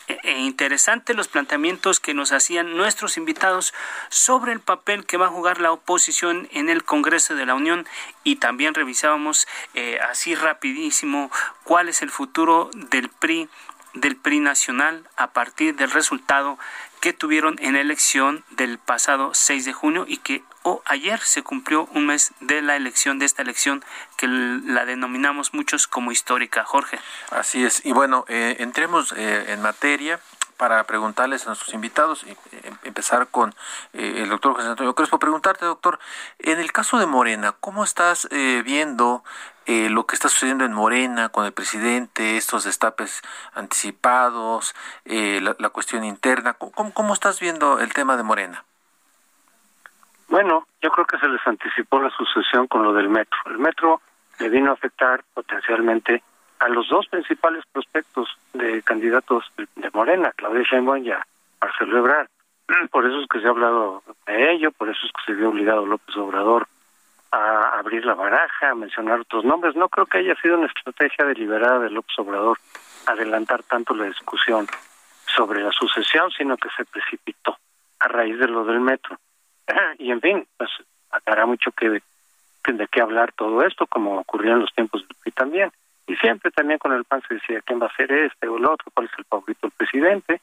[0.09, 3.75] e, e interesante los planteamientos que nos hacían nuestros invitados
[4.09, 7.87] sobre el papel que va a jugar la oposición en el Congreso de la Unión.
[8.25, 11.31] Y también revisábamos eh, así rapidísimo
[11.65, 13.49] cuál es el futuro del PRI
[13.95, 16.59] del PRI nacional a partir del resultado
[17.01, 21.45] que tuvieron en la elección del pasado 6 de junio y que o ayer se
[21.45, 23.85] cumplió un mes de la elección, de esta elección
[24.17, 26.99] que la denominamos muchos como histórica, Jorge.
[27.31, 27.87] Así es.
[27.87, 30.19] Y bueno, eh, entremos eh, en materia
[30.57, 33.55] para preguntarles a nuestros invitados, y eh, empezar con
[33.93, 35.21] el doctor José Antonio Crespo.
[35.21, 36.01] Preguntarte, doctor,
[36.41, 38.29] en el caso de Morena, ¿cómo estás
[38.65, 39.23] viendo
[39.67, 43.23] lo que está sucediendo en Morena con el presidente, estos destapes
[43.55, 44.75] anticipados,
[45.05, 46.55] la, cuestión interna?
[46.55, 48.65] ¿Cómo, ¿Cómo estás viendo el tema de Morena?
[50.37, 53.39] Bueno, yo creo que se les anticipó la sucesión con lo del metro.
[53.47, 54.03] El metro
[54.39, 56.23] le vino a afectar potencialmente
[56.59, 61.27] a los dos principales prospectos de candidatos de Morena, Claudia Sheinbaum y a
[61.59, 62.29] Marcelo Ebrard.
[62.91, 65.49] Por eso es que se ha hablado de ello, por eso es que se vio
[65.49, 66.69] obligado López Obrador
[67.33, 69.75] a abrir la baraja, a mencionar otros nombres.
[69.75, 72.59] No creo que haya sido una estrategia deliberada de López Obrador
[73.07, 74.67] adelantar tanto la discusión
[75.35, 77.57] sobre la sucesión, sino que se precipitó
[78.01, 79.17] a raíz de lo del metro.
[79.99, 80.71] y en fin, pues
[81.25, 82.03] hará mucho que de,
[82.91, 85.71] qué hablar todo esto, como ocurrió en los tiempos del PRI también.
[86.07, 88.65] Y siempre también con el PAN se decía quién va a ser este o el
[88.65, 90.41] otro, cuál es el favorito del presidente.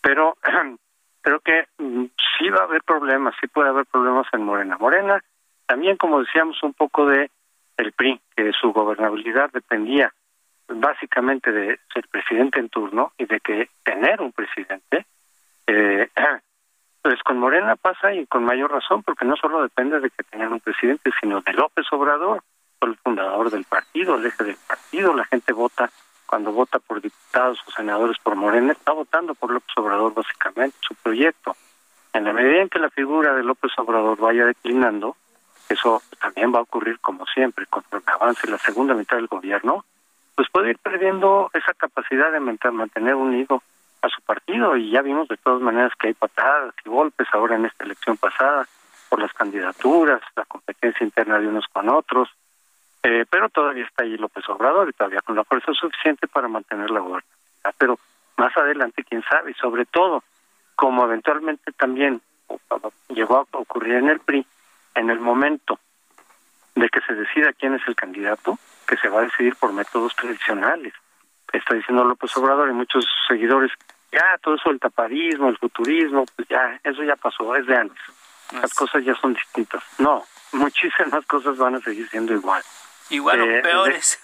[0.00, 0.36] Pero
[1.20, 2.04] creo que mm,
[2.38, 4.76] sí va a haber problemas, sí puede haber problemas en Morena.
[4.78, 5.22] Morena,
[5.66, 7.30] también como decíamos un poco de
[7.76, 10.12] el PRI, que su gobernabilidad dependía
[10.68, 15.06] básicamente de ser presidente en turno y de que tener un presidente
[15.66, 16.08] eh,
[17.04, 20.54] Pues con Morena pasa y con mayor razón, porque no solo depende de que tengan
[20.54, 22.42] un presidente, sino de López Obrador,
[22.80, 25.14] el fundador del partido, el eje del partido.
[25.14, 25.90] La gente vota,
[26.24, 30.94] cuando vota por diputados o senadores por Morena, está votando por López Obrador básicamente, su
[30.94, 31.54] proyecto.
[32.14, 35.14] En la medida en que la figura de López Obrador vaya declinando,
[35.68, 39.84] eso también va a ocurrir como siempre, cuando avance la segunda mitad del gobierno,
[40.34, 43.62] pues puede ir perdiendo esa capacidad de mantener unido
[44.04, 47.56] a su partido y ya vimos de todas maneras que hay patadas y golpes ahora
[47.56, 48.66] en esta elección pasada
[49.08, 52.28] por las candidaturas, la competencia interna de unos con otros,
[53.02, 56.90] eh, pero todavía está ahí López Obrador y todavía con la fuerza suficiente para mantener
[56.90, 57.74] la gobernabilidad.
[57.78, 57.98] Pero
[58.36, 60.22] más adelante, quién sabe, y sobre todo,
[60.76, 62.20] como eventualmente también
[63.08, 64.46] llegó a ocurrir en el PRI,
[64.94, 65.78] en el momento
[66.74, 70.14] de que se decida quién es el candidato, que se va a decidir por métodos
[70.16, 70.92] tradicionales.
[71.52, 73.70] Está diciendo López Obrador y muchos seguidores
[74.14, 77.98] ya todo eso el taparismo, el futurismo, pues ya, eso ya pasó, es de antes.
[78.52, 79.82] Las cosas ya son distintas.
[79.98, 82.62] No, muchísimas cosas van a seguir siendo igual.
[83.10, 84.20] Igual o eh, peores.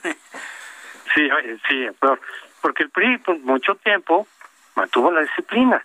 [1.15, 1.29] sí,
[1.69, 2.21] sí, peor.
[2.61, 4.27] porque el PRI por mucho tiempo
[4.75, 5.85] mantuvo la disciplina.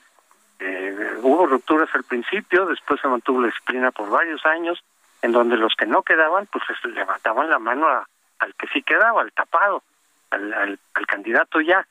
[0.59, 4.81] Eh, hubo rupturas al principio, después se mantuvo la disciplina por varios años,
[5.21, 7.87] en donde los que no quedaban, pues levantaban la mano
[8.39, 9.83] al que sí quedaba, al tapado,
[10.29, 11.85] al, al, candidato ya.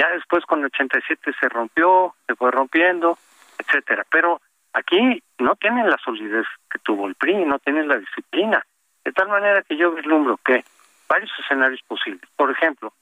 [0.00, 3.18] Ya después con el 87 se rompió, se fue rompiendo,
[3.58, 4.06] etcétera.
[4.10, 4.40] Pero
[4.72, 8.64] aquí no tienen la solidez que tuvo el PRI, no tienen la disciplina.
[9.04, 10.64] De tal manera que yo vislumbro que
[11.06, 12.22] varios escenarios posibles.
[12.34, 12.94] Por ejemplo,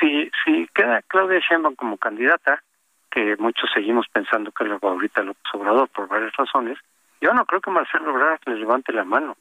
[0.00, 2.62] si, si queda Claudia Sheinbaum como candidata,
[3.10, 6.78] que muchos seguimos pensando que es la favorita López Obrador por varias razones,
[7.20, 9.36] yo no creo que Marcelo Ebrard le levante la mano.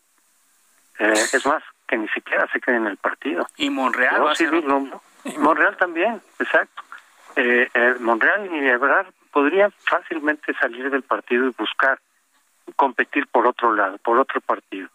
[1.00, 3.48] Eh, es más, que ni siquiera se quede en el partido.
[3.56, 4.36] Y Monreal
[5.38, 6.84] Monreal también, exacto.
[7.36, 12.00] Eh, eh, Monreal y Ebrard podrían fácilmente salir del partido y buscar
[12.76, 14.90] competir por otro lado, por otro partido,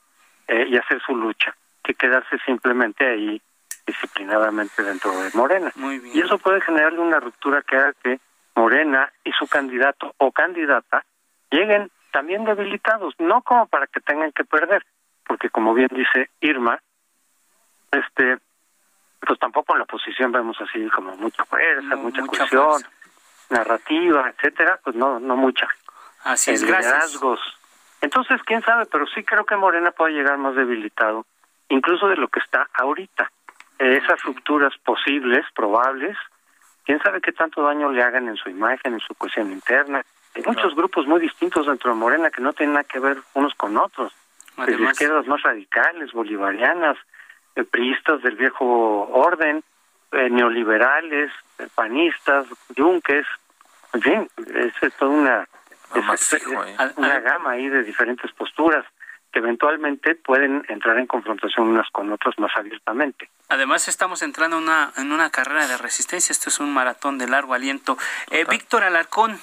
[0.49, 3.41] eh, y hacer su lucha, que quedarse simplemente ahí
[3.87, 5.73] disciplinadamente dentro de Morena.
[6.13, 8.21] Y eso puede generarle una ruptura que haga que
[8.55, 11.05] Morena y su candidato o candidata
[11.51, 14.85] lleguen también debilitados, no como para que tengan que perder,
[15.27, 16.81] porque como bien dice Irma,
[17.91, 18.39] este
[19.27, 22.83] pues tampoco en la oposición vemos así como mucha fuerza, mucha, cuestión
[23.51, 25.69] narrativa, etcétera, pues no no mucha.
[26.25, 27.41] Así es, liderazgos.
[28.01, 31.25] Entonces, quién sabe, pero sí creo que Morena puede llegar más debilitado,
[31.69, 33.31] incluso de lo que está ahorita.
[33.79, 36.17] esas rupturas posibles, probables,
[36.85, 40.05] quién sabe qué tanto daño le hagan en su imagen, en su cohesión interna.
[40.35, 43.55] Hay muchos grupos muy distintos dentro de Morena que no tienen nada que ver unos
[43.55, 44.13] con otros.
[44.57, 46.97] Además, izquierdas más radicales, bolivarianas,
[47.57, 49.63] eh, priistas del viejo orden,
[50.13, 53.27] eh, neoliberales, eh, panistas, yunques,
[53.95, 55.49] en fin, es, toda una,
[56.97, 58.85] una gama ahí de diferentes posturas
[59.33, 63.31] que eventualmente pueden entrar en confrontación unas con otras más abiertamente.
[63.49, 66.33] Además, estamos entrando una, en una carrera de resistencia.
[66.33, 67.97] Esto es un maratón de largo aliento.
[68.31, 69.41] Eh, Víctor Alarcón,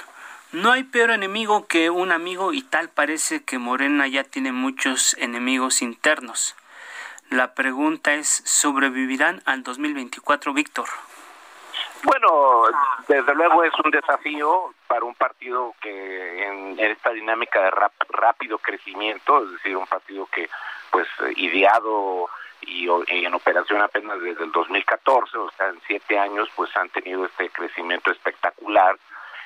[0.52, 5.16] no hay peor enemigo que un amigo y tal parece que Morena ya tiene muchos
[5.18, 6.56] enemigos internos.
[7.30, 10.88] La pregunta es, ¿sobrevivirán al 2024, Víctor?
[12.04, 12.64] Bueno,
[13.08, 17.72] desde luego es un desafío para un partido que en, esta dinámica de
[18.10, 20.50] rápido crecimiento, es decir, un partido que
[20.90, 22.30] pues ideado
[22.62, 27.26] y, en operación apenas desde el 2014, o sea, en siete años, pues han tenido
[27.26, 28.98] este crecimiento espectacular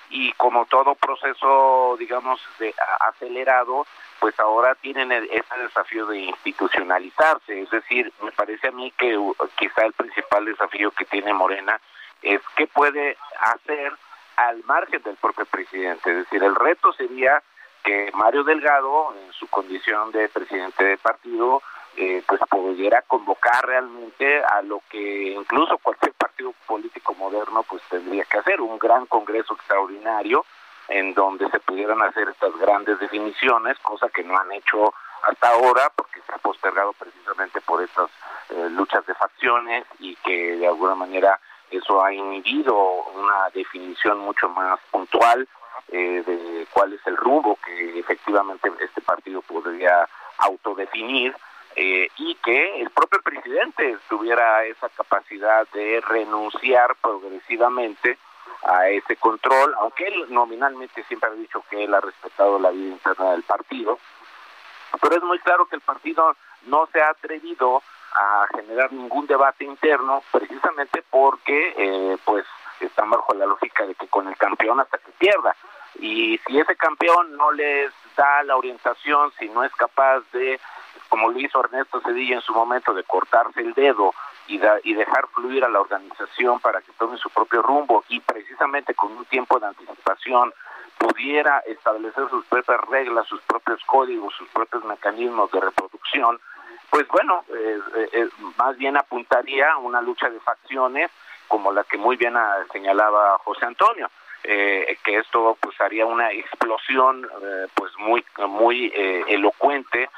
[0.10, 3.86] y como todo proceso, digamos, de, acelerado,
[4.24, 7.60] pues ahora tienen ese desafío de institucionalizarse.
[7.60, 9.20] Es decir, me parece a mí que
[9.58, 11.78] quizá el principal desafío que tiene Morena
[12.22, 13.92] es qué puede hacer
[14.38, 16.10] al margen del propio presidente.
[16.10, 17.44] Es decir, el reto sería
[17.84, 21.62] que Mario Delgado, en su condición de presidente de partido,
[21.98, 28.24] eh, pues pudiera convocar realmente a lo que incluso cualquier partido político moderno pues tendría
[28.24, 30.46] que hacer, un gran congreso extraordinario
[30.90, 34.94] en donde se pudieran hacer estas grandes definiciones, cosa que no han hecho
[35.24, 38.10] hasta ahora porque se ha postergado precisamente por estas
[38.50, 41.40] eh, luchas de facciones y que de alguna manera
[41.72, 45.48] eso ha inhibido una definición mucho más puntual
[45.90, 51.36] eh, de cuál es el rumbo que efectivamente este partido podría autodefinir
[51.76, 58.18] eh, y que el propio presidente tuviera esa capacidad de renunciar progresivamente
[58.64, 62.94] a ese control, aunque él nominalmente siempre ha dicho que él ha respetado la vida
[62.94, 64.00] interna del partido,
[65.02, 66.36] pero es muy claro que el partido
[66.68, 67.82] no se ha atrevido
[68.16, 72.46] a generar ningún debate interno precisamente porque eh, pues
[72.80, 75.56] están bajo la lógica de que con el campeón hasta que pierda.
[76.00, 80.60] Y si ese campeón no les da la orientación si no es capaz de
[81.14, 84.16] como lo hizo Ernesto Cedilla en su momento de cortarse el dedo
[84.48, 88.96] y, y dejar fluir a la organización para que tome su propio rumbo y precisamente
[88.96, 90.52] con un tiempo de anticipación
[90.98, 96.40] pudiera establecer sus propias reglas, sus propios códigos, sus propios mecanismos de reproducción,
[96.90, 101.12] pues bueno, eh, eh, eh, más bien apuntaría a una lucha de facciones
[101.48, 104.10] como la que muy bien ah, señalaba José Antonio.
[104.42, 107.30] que esto pues haría una explosión
[107.76, 108.92] pues muy muy
[109.28, 110.10] elocuente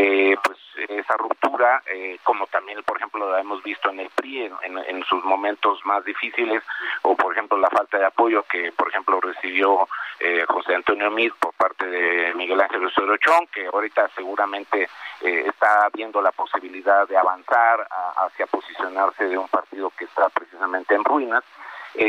[0.00, 0.58] donde pues
[0.88, 5.24] esa ruptura, eh, como también por ejemplo la hemos visto en el PRI en, sus
[5.24, 6.62] momentos más difíciles,
[7.02, 9.88] o por ejemplo la falta de apoyo que por ejemplo recibió
[10.20, 14.88] eh, José Antonio Mid por parte de Miguel Ángel Sorochón, que ahorita seguramente
[15.22, 20.94] eh, está viendo la posibilidad de avanzar hacia posicionarse de un partido que está precisamente
[20.94, 21.42] en ruinas.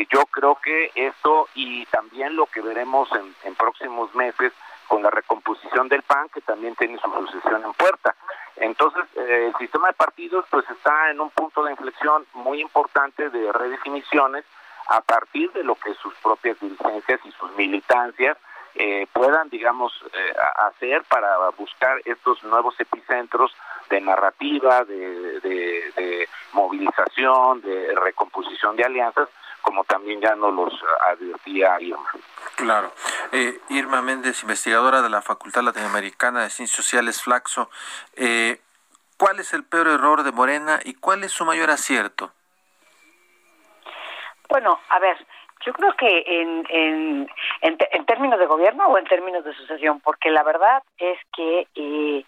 [0.10, 3.10] yo creo que esto y también lo que veremos
[3.44, 4.54] en próximos meses
[4.92, 8.14] con la recomposición del PAN, que también tiene su sucesión en puerta.
[8.58, 13.30] Entonces, eh, el sistema de partidos pues está en un punto de inflexión muy importante
[13.30, 14.44] de redefiniciones
[14.90, 18.38] a partir de lo que sus propias dirigencias y sus militancias
[18.76, 20.34] eh, puedan, digamos, eh,
[20.68, 23.56] hacer para buscar estos nuevos epicentros
[23.90, 29.30] de narrativa, de, de, movilización, de recomposición de alianzas,
[29.62, 32.10] como también ya nos los advertía Irma.
[32.56, 32.92] Claro.
[33.32, 37.70] Eh, Irma Méndez, investigadora de la Facultad Latinoamericana de Ciencias Sociales, Flaxo.
[38.16, 38.60] Eh,
[39.18, 42.32] ¿Cuál es el peor error de Morena y cuál es su mayor acierto?
[44.50, 45.18] Bueno, a ver,
[45.66, 47.30] yo creo que en, en,
[47.62, 52.26] en, términos de gobierno o en términos de sucesión, porque la verdad es que eh,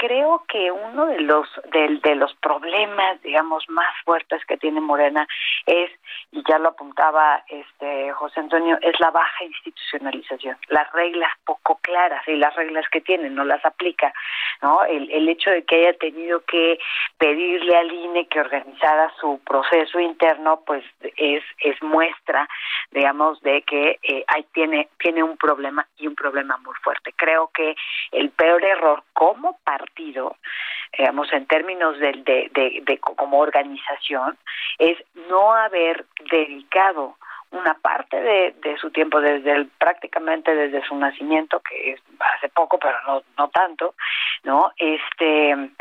[0.00, 5.28] creo que uno de los de, de, los problemas, digamos, más fuertes que tiene Morena
[5.66, 5.90] es,
[6.32, 12.26] y ya lo apuntaba este José Antonio, es la baja institucionalización, las reglas poco claras
[12.26, 14.10] y las reglas que tiene no las aplica,
[14.62, 14.84] ¿no?
[14.84, 16.78] El, el hecho de que haya tenido que
[17.18, 20.82] pedirle al INE que organizara su proceso interno, pues
[21.18, 22.48] es es muestra
[22.90, 27.12] digamos, de que eh, ahí tiene, tiene un problema y un problema muy fuerte.
[27.16, 27.74] Creo que
[28.10, 29.89] el peor error como partido,
[30.96, 34.36] digamos, en términos de, de, de, como organización,
[34.78, 37.16] es no haber dedicado
[37.52, 42.00] una parte de, de su tiempo desde el, prácticamente desde su nacimiento que es
[42.36, 43.94] hace poco pero no no tanto
[44.44, 45.72] no este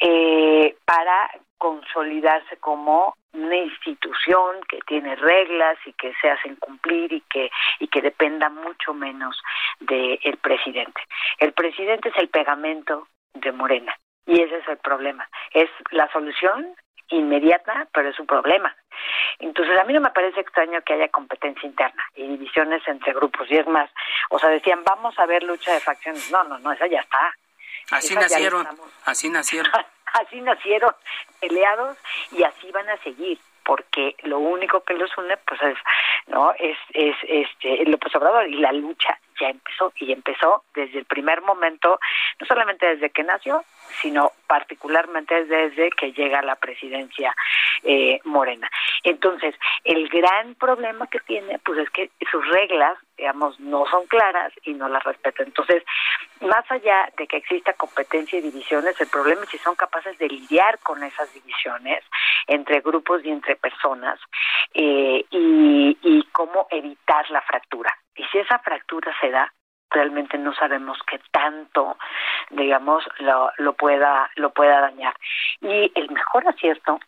[0.00, 7.20] eh, para consolidarse como una institución que tiene reglas y que se hacen cumplir y
[7.22, 9.40] que y que dependa mucho menos
[9.80, 11.00] del el presidente.
[11.38, 13.94] El presidente es el pegamento de Morena
[14.28, 15.28] y ese es el problema.
[15.52, 16.74] Es la solución
[17.08, 18.76] inmediata, pero es un problema.
[19.38, 23.50] Entonces, a mí no me parece extraño que haya competencia interna y divisiones entre grupos.
[23.50, 23.90] Y es más,
[24.28, 26.30] o sea, decían, vamos a ver lucha de facciones.
[26.30, 27.34] No, no, no, esa ya está.
[27.90, 28.68] Así nacieron,
[29.06, 29.72] así nacieron.
[30.12, 30.94] así nacieron
[31.40, 31.96] peleados
[32.32, 35.76] y así van a seguir porque lo único que los une pues es
[36.26, 41.04] no es es este López Obrador y la lucha ya empezó y empezó desde el
[41.04, 41.98] primer momento
[42.40, 43.64] no solamente desde que nació
[44.00, 47.34] sino particularmente desde que llega la presidencia
[47.82, 48.70] eh, Morena.
[49.02, 54.52] Entonces, el gran problema que tiene, pues es que sus reglas, digamos, no son claras
[54.62, 55.42] y no las respeta.
[55.42, 55.82] Entonces,
[56.40, 60.28] más allá de que exista competencia y divisiones, el problema es si son capaces de
[60.28, 62.04] lidiar con esas divisiones
[62.46, 64.18] entre grupos y entre personas
[64.74, 67.92] eh, y, y cómo evitar la fractura.
[68.14, 69.52] Y si esa fractura se da,
[69.90, 71.96] realmente no sabemos qué tanto
[72.50, 75.14] digamos lo, lo pueda lo pueda dañar.
[75.60, 77.00] Y el mejor acierto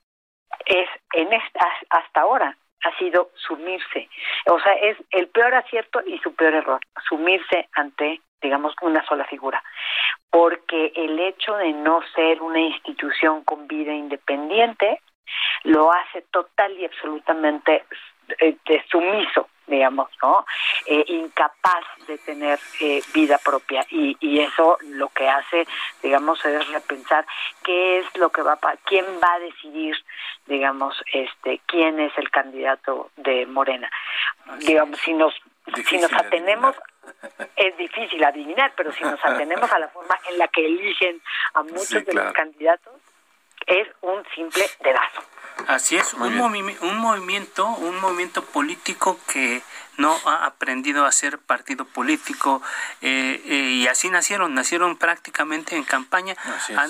[0.67, 4.09] es en esta, hasta ahora ha sido sumirse.
[4.47, 9.25] O sea es el peor acierto y su peor error sumirse ante digamos una sola
[9.25, 9.63] figura.
[10.31, 15.01] Porque el hecho de no ser una institución con vida independiente
[15.65, 17.85] lo hace total y absolutamente
[18.39, 18.57] eh,
[18.91, 20.45] sumiso digamos, ¿no?
[20.85, 25.67] Eh, incapaz de tener eh, vida propia y, y eso lo que hace,
[26.03, 27.25] digamos, es repensar
[27.63, 29.97] qué es lo que va a quién va a decidir,
[30.47, 33.91] digamos, este, quién es el candidato de Morena.
[34.59, 35.35] digamos, si nos
[35.89, 36.75] si nos atenemos
[37.57, 41.21] es difícil adivinar, pero si nos atenemos a la forma en la que eligen
[41.55, 42.95] a muchos de los candidatos
[43.67, 45.23] es un simple dedazo.
[45.67, 49.63] Así es, un, un movimiento, un movimiento político que
[49.97, 52.63] no ha aprendido a ser partido político
[53.01, 56.37] eh, eh, y así nacieron, nacieron prácticamente en campaña,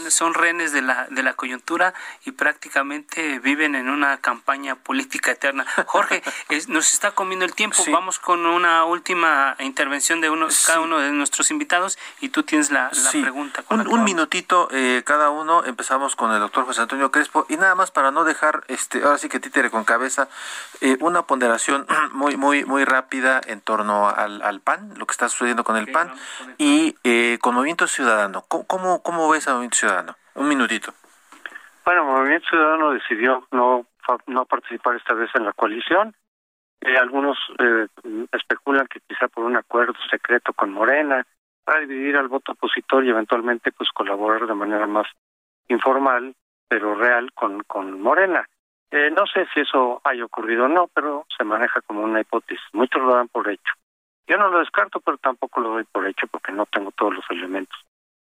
[0.08, 1.94] son rehenes de la, de la coyuntura
[2.24, 5.66] y prácticamente viven en una campaña política eterna.
[5.86, 6.22] Jorge,
[6.68, 11.10] nos está comiendo el tiempo, vamos con una última intervención de uno, cada uno de
[11.12, 13.64] nuestros invitados y tú tienes la, pregunta.
[13.68, 17.46] un, minutito eh, cada uno, empezamos con el doctor José Antonio Crespo.
[17.48, 20.28] Y nada más para no dejar, este ahora sí que títere con cabeza,
[21.00, 25.64] una ponderación muy, muy, muy rápida en torno al, al PAN, lo que está sucediendo
[25.64, 26.12] con el PAN
[26.58, 28.42] y eh, con Movimiento Ciudadano.
[28.42, 30.16] ¿Cómo, ¿Cómo ves a Movimiento Ciudadano?
[30.34, 30.92] Un minutito.
[31.84, 33.86] Bueno, Movimiento Ciudadano decidió no,
[34.26, 36.14] no participar esta vez en la coalición.
[36.80, 37.86] Eh, algunos eh,
[38.32, 41.26] especulan que quizá por un acuerdo secreto con Morena
[41.64, 45.06] para dividir al voto opositor y eventualmente pues colaborar de manera más
[45.68, 46.34] informal
[46.68, 48.48] pero real con, con Morena.
[48.90, 52.64] Eh, no sé si eso haya ocurrido o no, pero se maneja como una hipótesis.
[52.72, 53.72] Muchos lo dan por hecho.
[54.26, 57.24] Yo no lo descarto, pero tampoco lo doy por hecho porque no tengo todos los
[57.30, 57.78] elementos.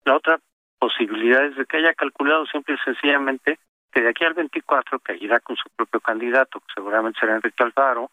[0.04, 0.38] La otra
[0.78, 3.58] posibilidad es de que haya calculado simple y sencillamente
[3.92, 7.62] que de aquí al 24, que irá con su propio candidato, que seguramente será Enrique
[7.62, 8.10] Alfaro,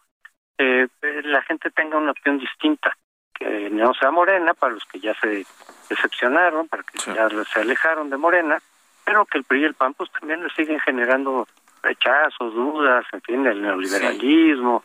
[0.56, 0.88] eh,
[1.24, 2.96] la gente tenga una opción distinta,
[3.34, 5.44] que no sea Morena, para los que ya se
[5.90, 8.58] decepcionaron, para que ya se alejaron de Morena,
[9.04, 11.46] pero que el PRI y el PAN pues también le siguen generando
[11.84, 14.82] rechazos, dudas, en fin, el neoliberalismo,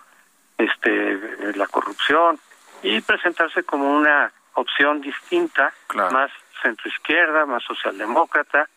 [0.58, 2.38] este, la corrupción,
[2.84, 6.32] y presentarse como una opción distinta, más
[6.62, 8.70] centroizquierda, más socialdemócrata,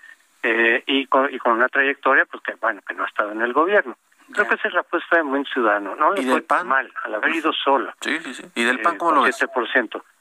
[0.43, 3.43] eh, y, con, y con una trayectoria, pues que bueno, que no ha estado en
[3.43, 3.97] el gobierno.
[4.33, 5.95] Creo que esa es la apuesta de buen ciudadano.
[5.95, 6.67] No le fue PAN?
[6.67, 7.93] mal al haber ido solo.
[8.01, 8.45] Sí, sí, sí.
[8.55, 9.39] ¿Y del PAN cómo lo ves?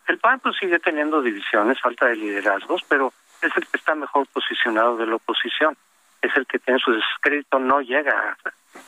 [0.08, 4.28] El PAN pues sigue teniendo divisiones, falta de liderazgos, pero es el que está mejor
[4.28, 5.78] posicionado de la oposición.
[6.22, 8.38] Es el que tiene su descrédito, no llega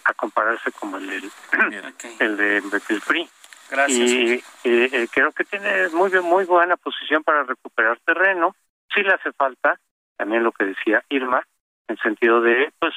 [0.06, 1.32] a, compararse como el, del,
[2.20, 3.30] el de, del PRI.
[3.70, 4.12] Gracias.
[4.12, 8.56] Y, eh, creo que tiene muy muy buena posición para recuperar terreno.
[8.94, 9.80] Sí le hace falta,
[10.16, 11.44] también lo que decía Irma,
[11.88, 12.94] en sentido de pues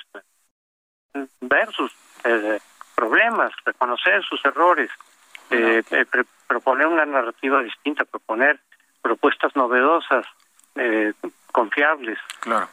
[1.40, 1.92] ver sus
[2.24, 2.58] eh,
[2.94, 4.90] problemas, reconocer sus errores,
[5.50, 5.82] eh,
[6.46, 8.60] proponer una narrativa distinta, proponer
[9.02, 10.26] propuestas novedosas,
[10.74, 11.12] eh,
[11.66, 12.18] confiables.
[12.40, 12.68] Claro.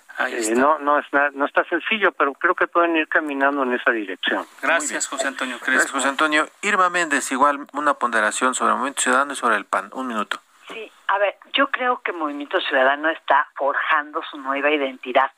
[0.56, 4.46] no no es no está sencillo, pero creo que pueden ir caminando en esa dirección.
[4.62, 6.48] Gracias, José Antonio Gracias, José Antonio.
[6.62, 9.90] Irma Méndez, igual una ponderación sobre el Movimiento Ciudadano y sobre el PAN.
[9.94, 10.40] Un minuto.
[10.68, 15.32] Sí, a ver, yo creo que Movimiento Ciudadano está forjando su nueva identidad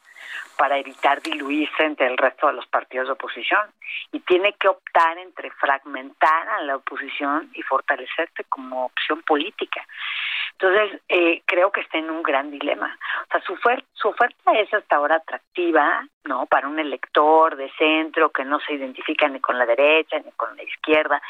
[0.57, 3.61] para evitar diluirse entre el resto de los partidos de oposición
[4.11, 9.85] y tiene que optar entre fragmentar a la oposición y fortalecerse como opción política.
[10.57, 12.97] Entonces, eh, creo que está en un gran dilema.
[13.23, 13.57] O sea, su,
[13.93, 16.45] su oferta es hasta ahora atractiva, ¿no?
[16.45, 20.55] Para un elector de centro que no se identifica ni con la derecha ni con
[20.55, 21.21] la izquierda,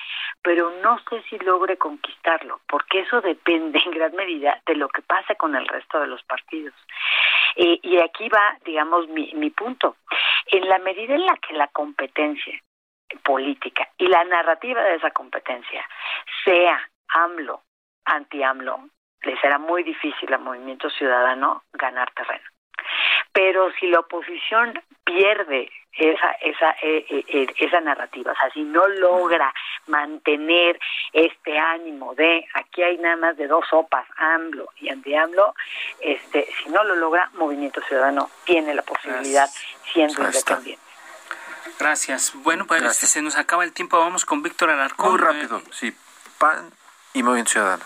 [0.43, 5.01] pero no sé si logre conquistarlo, porque eso depende en gran medida de lo que
[5.01, 6.75] pase con el resto de los partidos.
[7.55, 9.97] Eh, y aquí va, digamos, mi, mi punto.
[10.47, 12.59] En la medida en la que la competencia
[13.23, 15.87] política y la narrativa de esa competencia
[16.43, 17.61] sea AMLO,
[18.05, 18.89] anti-AMLO,
[19.21, 22.45] le será muy difícil al movimiento ciudadano ganar terreno.
[23.35, 28.63] Pero si la oposición pierde esa esa eh, eh, eh, esa narrativa, o sea, si
[28.63, 29.53] no logra
[29.87, 30.79] mantener
[31.11, 35.53] este ánimo de aquí hay nada más de dos sopas, AMLO y anti-AMLO,
[35.99, 39.49] este, si no lo logra, Movimiento Ciudadano tiene la posibilidad
[39.91, 40.81] siendo independiente.
[41.77, 42.31] Gracias.
[42.35, 43.99] Bueno, pues este, se nos acaba el tiempo.
[43.99, 45.11] Vamos con Víctor Alarcón.
[45.11, 45.93] Muy rápido, sí.
[46.37, 46.71] PAN
[47.13, 47.83] y Movimiento Ciudadano.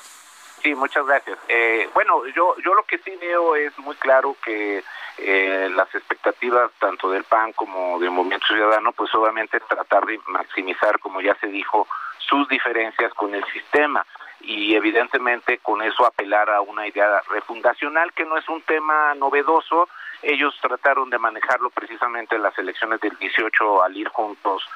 [0.62, 1.38] Sí, muchas gracias.
[1.48, 4.84] Eh, bueno, yo, yo lo que sí veo es muy claro que
[5.18, 11.00] eh, las expectativas tanto del PAN como del Movimiento Ciudadano, pues obviamente tratar de maximizar,
[11.00, 11.88] como ya se dijo,
[12.20, 14.06] sus diferencias con el sistema
[14.42, 19.90] y evidentemente con eso apelar a una idea refundacional que no es un tema novedoso,
[20.22, 24.68] ellos trataron de manejarlo precisamente en las elecciones del 18 al ir juntos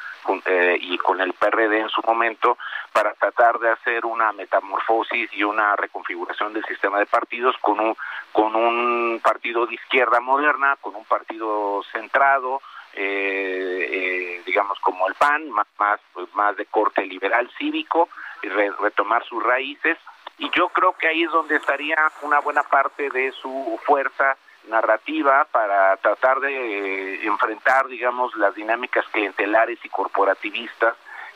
[0.46, 2.58] eh, y con el PRD en su momento
[2.94, 7.96] para tratar de hacer una metamorfosis y una reconfiguración del sistema de partidos con un
[8.32, 12.62] con un partido de izquierda moderna, con un partido centrado,
[12.94, 18.08] eh, eh, digamos como el PAN, más más, pues, más de corte liberal cívico,
[18.42, 19.98] y retomar sus raíces.
[20.38, 24.38] Y yo creo que ahí es donde estaría una buena parte de su fuerza
[24.68, 30.96] narrativa para tratar de eh, enfrentar, digamos, las dinámicas clientelares y corporativistas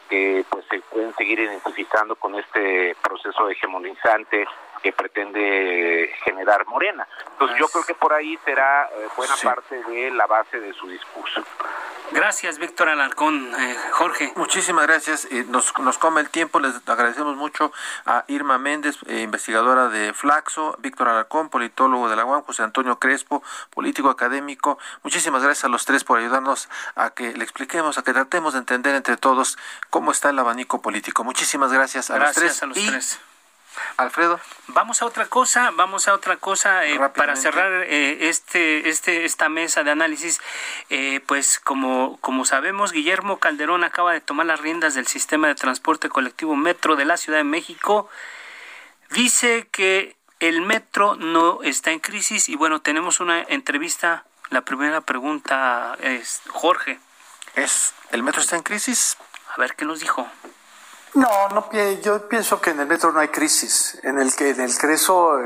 [0.09, 4.47] que pues se pueden seguir identificando con este proceso hegemonizante
[4.81, 7.07] que pretende generar Morena.
[7.31, 10.87] Entonces yo creo que por ahí será eh, buena parte de la base de su
[10.87, 11.43] discurso.
[12.11, 13.53] Gracias, Víctor Alarcón.
[13.59, 14.31] Eh, Jorge.
[14.35, 15.25] Muchísimas gracias.
[15.25, 16.59] Eh, nos, nos come el tiempo.
[16.59, 17.73] Les agradecemos mucho
[18.05, 22.97] a Irma Méndez, eh, investigadora de Flaxo, Víctor Alarcón, politólogo de la UAM, José Antonio
[22.97, 24.79] Crespo, político académico.
[25.03, 28.59] Muchísimas gracias a los tres por ayudarnos a que le expliquemos, a que tratemos de
[28.59, 29.57] entender entre todos
[29.89, 31.23] cómo está el abanico político.
[31.25, 32.63] Muchísimas gracias a los tres.
[32.63, 33.19] A los tres.
[33.97, 34.39] Alfredo.
[34.67, 39.49] Vamos a otra cosa, vamos a otra cosa eh, para cerrar eh, este, este, esta
[39.49, 40.39] mesa de análisis.
[40.89, 45.55] Eh, pues como, como sabemos, Guillermo Calderón acaba de tomar las riendas del sistema de
[45.55, 48.09] transporte colectivo Metro de la Ciudad de México.
[49.09, 54.25] Dice que el metro no está en crisis y bueno, tenemos una entrevista.
[54.49, 56.99] La primera pregunta es, Jorge.
[57.55, 59.17] ¿Es el metro está en crisis?
[59.55, 60.29] A ver qué nos dijo.
[61.17, 61.67] No, no
[62.03, 63.97] yo pienso que en el metro no hay crisis.
[64.03, 65.39] En el que en el Creso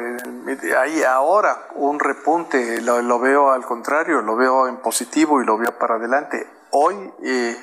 [0.78, 5.72] hay ahora un repunte, lo, veo al contrario, lo veo en positivo y lo veo
[5.80, 6.45] para adelante.
[6.72, 7.57] Hoy eh,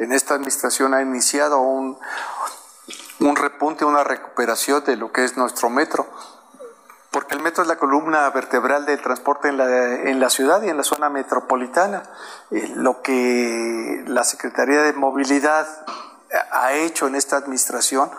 [0.00, 1.96] en esta administración ha iniciado un,
[3.20, 6.08] un repunte, una recuperación de lo que es nuestro metro
[7.12, 10.78] porque el metro es la columna vertebral del transporte en la, la ciudad y en
[10.78, 12.04] la zona metropolitana.
[12.50, 15.66] Eh, lo que la Secretaría de Movilidad
[16.50, 18.10] ha hecho en esta administración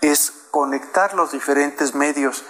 [0.00, 2.44] es conectar los diferentes medios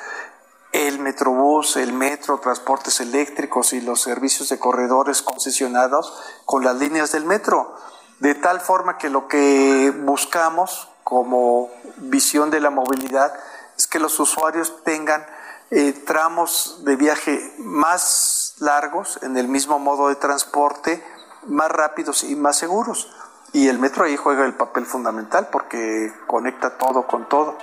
[0.73, 7.13] el Metrobús, el metro, transportes eléctricos y los servicios de corredores concesionados con las líneas
[7.13, 7.75] del metro,
[8.21, 13.35] de tal forma que lo que buscamos como visión de la movilidad
[13.77, 15.27] es que los usuarios tengan
[15.73, 21.05] eh, tramos de viaje más largos en el mismo modo de transporte,
[21.47, 23.09] más rápidos y más seguros.
[23.53, 27.57] Y el metro ahí juega el papel fundamental porque conecta todo con todo.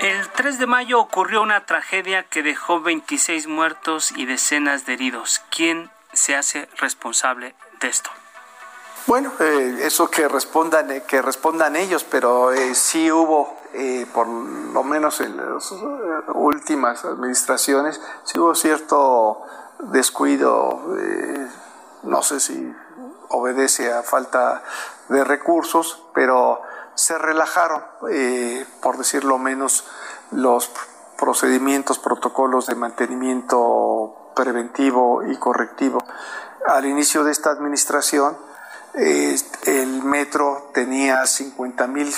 [0.00, 5.42] El 3 de mayo ocurrió una tragedia que dejó 26 muertos y decenas de heridos.
[5.50, 8.10] ¿Quién se hace responsable de esto?
[9.06, 13.58] Bueno, eh, eso que respondan, eh, que respondan ellos, pero eh, sí hubo,
[14.12, 15.72] por lo menos en las
[16.34, 19.42] últimas administraciones, sí hubo cierto
[19.80, 20.96] descuido,
[22.02, 22.74] no sé si
[23.30, 24.62] obedece a falta
[25.08, 26.60] de recursos, pero
[26.94, 27.82] se relajaron,
[28.80, 29.86] por decirlo menos,
[30.30, 30.70] los
[31.18, 36.02] procedimientos, protocolos de mantenimiento preventivo y correctivo.
[36.66, 38.36] Al inicio de esta administración,
[38.94, 42.14] el metro tenía 50 mil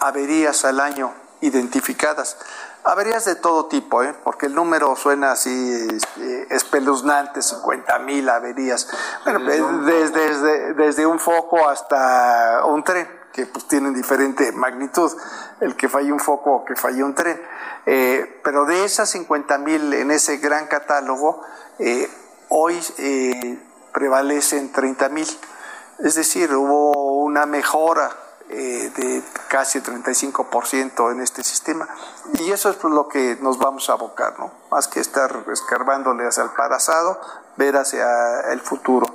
[0.00, 2.36] averías al año identificadas.
[2.84, 4.14] Averías de todo tipo, ¿eh?
[4.22, 8.88] porque el número suena así este, espeluznante, 50 mil averías.
[9.24, 9.40] Bueno,
[9.84, 15.10] desde, desde, un foco hasta un tren, que pues tienen diferente magnitud,
[15.60, 17.40] el que falle un foco o que falle un tren.
[17.86, 21.42] Eh, pero de esas 50 mil en ese gran catálogo,
[21.80, 22.08] eh,
[22.50, 22.80] hoy
[23.92, 25.28] prevalecen 30 mil.
[25.98, 28.10] Es decir, hubo una mejora
[28.48, 31.88] eh, de casi 35% en este sistema.
[32.38, 34.52] Y eso es lo que nos vamos a abocar, ¿no?
[34.70, 37.20] Más que estar escarbándole hacia el pasado,
[37.56, 38.06] ver hacia
[38.52, 39.06] el futuro.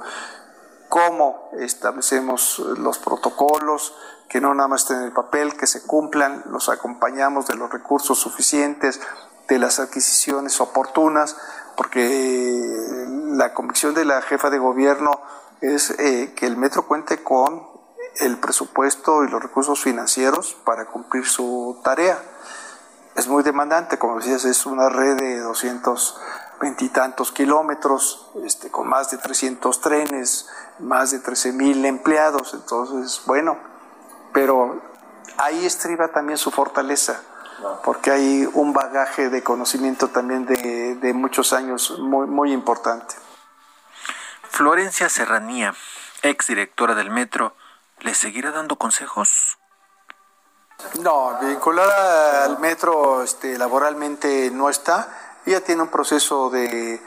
[0.90, 3.96] Cómo establecemos los protocolos,
[4.28, 7.72] que no nada más estén en el papel, que se cumplan, los acompañamos de los
[7.72, 9.00] recursos suficientes,
[9.48, 11.38] de las adquisiciones oportunas,
[11.78, 12.76] porque
[13.32, 15.22] la convicción de la jefa de gobierno
[15.62, 17.71] es eh, que el metro cuente con
[18.18, 22.22] el presupuesto y los recursos financieros para cumplir su tarea.
[23.16, 29.10] Es muy demandante, como decías, es una red de 220 veintitantos kilómetros, este, con más
[29.10, 30.48] de 300 trenes,
[30.78, 33.58] más de 13 mil empleados, entonces, bueno,
[34.32, 34.80] pero
[35.38, 37.20] ahí estriba también su fortaleza,
[37.84, 43.16] porque hay un bagaje de conocimiento también de, de muchos años muy, muy importante.
[44.50, 45.74] Florencia Serranía,
[46.22, 47.56] ex directora del Metro,
[48.02, 49.58] ¿le seguirá dando consejos?
[51.02, 55.40] No, vinculada al metro este, laboralmente no está.
[55.46, 57.02] Ella tiene un proceso de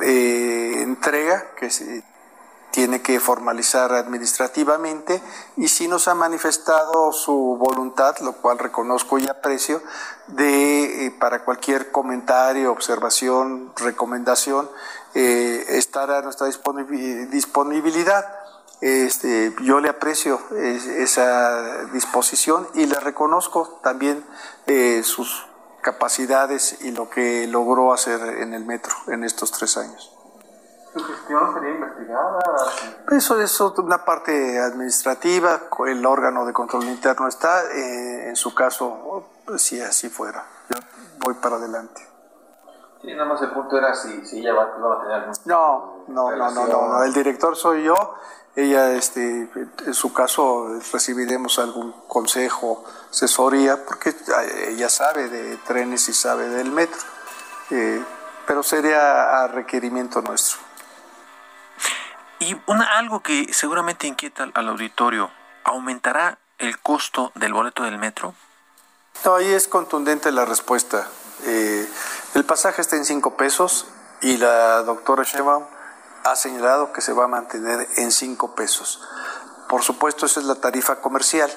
[0.00, 2.04] entrega que se
[2.70, 5.20] tiene que formalizar administrativamente
[5.56, 9.82] y sí nos ha manifestado su voluntad, lo cual reconozco y aprecio,
[10.28, 14.70] de eh, para cualquier comentario, observación, recomendación,
[15.14, 18.37] eh, estar a nuestra disponibilidad.
[18.80, 24.24] Este, yo le aprecio esa disposición y le reconozco también
[24.66, 25.46] eh, sus
[25.82, 30.14] capacidades y lo que logró hacer en el metro en estos tres años.
[30.92, 32.38] ¿Su gestión sería investigada?
[33.10, 39.24] Eso es una parte administrativa, el órgano de control interno está, eh, en su caso,
[39.56, 40.44] si así fuera.
[40.70, 40.78] Yo
[41.24, 42.06] voy para adelante.
[43.02, 45.34] Sí, nada más el punto era si, si ella va, a tener algún...
[45.44, 47.94] No, no, no, no, no, el director soy yo,
[48.58, 49.48] ella, este,
[49.86, 54.12] en su caso, recibiremos algún consejo, asesoría, porque
[54.66, 56.98] ella sabe de trenes y sabe del metro,
[57.70, 58.02] eh,
[58.48, 60.58] pero sería a requerimiento nuestro.
[62.40, 65.30] Y una, algo que seguramente inquieta al auditorio,
[65.62, 68.34] ¿aumentará el costo del boleto del metro?
[69.24, 71.06] No, ahí es contundente la respuesta.
[71.44, 71.88] Eh,
[72.34, 73.86] el pasaje está en cinco pesos
[74.20, 75.77] y la doctora Sheinbaum
[76.30, 79.00] ha señalado que se va a mantener en cinco pesos.
[79.68, 81.50] Por supuesto, esa es la tarifa comercial,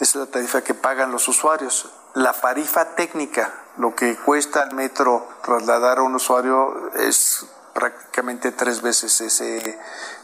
[0.00, 1.90] esa es la tarifa que pagan los usuarios.
[2.14, 8.82] La tarifa técnica, lo que cuesta al metro trasladar a un usuario es prácticamente tres
[8.82, 9.78] veces ese,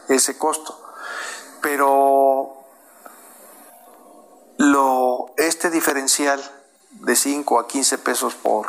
[0.07, 0.77] ese costo.
[1.61, 2.61] Pero
[5.41, 6.39] este diferencial
[6.91, 8.67] de 5 a 15 pesos por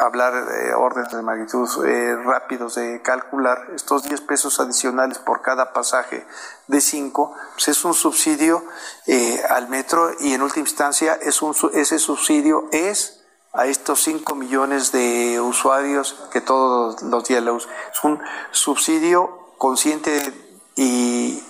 [0.00, 5.72] hablar de órdenes de magnitud eh, rápidos de calcular, estos 10 pesos adicionales por cada
[5.72, 6.26] pasaje
[6.66, 8.64] de 5, pues es un subsidio
[9.06, 14.34] eh, al metro y en última instancia es un, ese subsidio es a estos 5
[14.34, 17.72] millones de usuarios que todos los usan.
[17.92, 18.20] Es un
[18.50, 20.32] subsidio consciente
[20.74, 21.42] y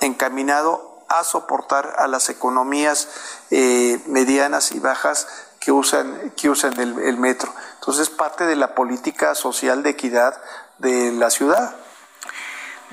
[0.00, 3.08] encaminado a soportar a las economías
[3.50, 5.28] eh, medianas y bajas
[5.66, 7.52] que usan, que usan el, metro.
[7.80, 10.40] Entonces, parte de la política social de equidad
[10.78, 11.74] de la ciudad.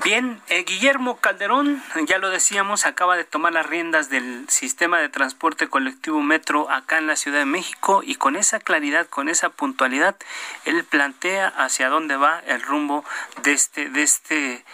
[0.02, 5.08] Bien, eh, Guillermo Calderón, ya lo decíamos, acaba de tomar las riendas del sistema de
[5.08, 9.50] transporte colectivo Metro acá en la Ciudad de México y con esa claridad, con esa
[9.50, 10.16] puntualidad,
[10.64, 13.04] él plantea hacia dónde va el rumbo
[13.44, 14.64] de este, de este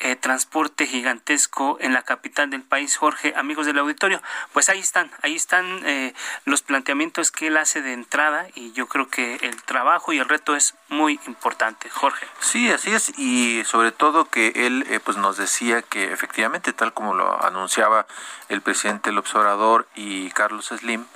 [0.00, 4.22] eh, transporte gigantesco en la capital del país, Jorge, amigos del auditorio.
[4.52, 8.86] Pues ahí están, ahí están eh, los planteamientos que él hace de entrada y yo
[8.86, 12.24] creo que el trabajo y el reto es muy importante, Jorge.
[12.38, 16.92] Sí, así es y sobre todo que él eh, pues nos decía que efectivamente tal
[16.92, 18.06] como lo anunciaba
[18.48, 21.06] el presidente López Obrador y Carlos Slim,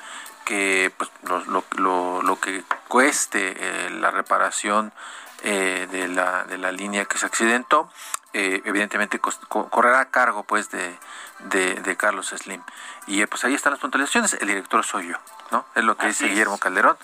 [0.44, 4.92] que pues lo, lo, lo que cueste la reparación
[5.40, 7.88] de, la, de la línea que se accidentó
[8.32, 10.98] eh, evidentemente correrá a cargo pues de,
[11.40, 12.62] de, Carlos Slim.
[13.06, 15.16] Y eh, pues ahí están las puntualizaciones, el director soy yo,
[15.50, 15.66] ¿no?
[15.74, 16.96] Es lo que dice Guillermo Calderón.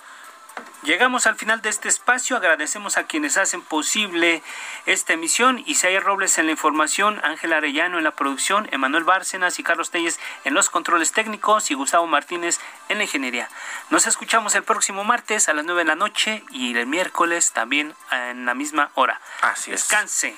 [0.83, 2.37] Llegamos al final de este espacio.
[2.37, 4.41] Agradecemos a quienes hacen posible
[4.85, 5.61] esta emisión.
[5.65, 10.19] Isaías Robles en la información, Ángel Arellano en la producción, Emanuel Bárcenas y Carlos Telles
[10.45, 13.49] en los controles técnicos y Gustavo Martínez en la ingeniería.
[13.89, 17.93] Nos escuchamos el próximo martes a las 9 de la noche y el miércoles también
[18.11, 19.19] en la misma hora.
[19.41, 19.81] Así es.
[19.81, 20.37] Descanse.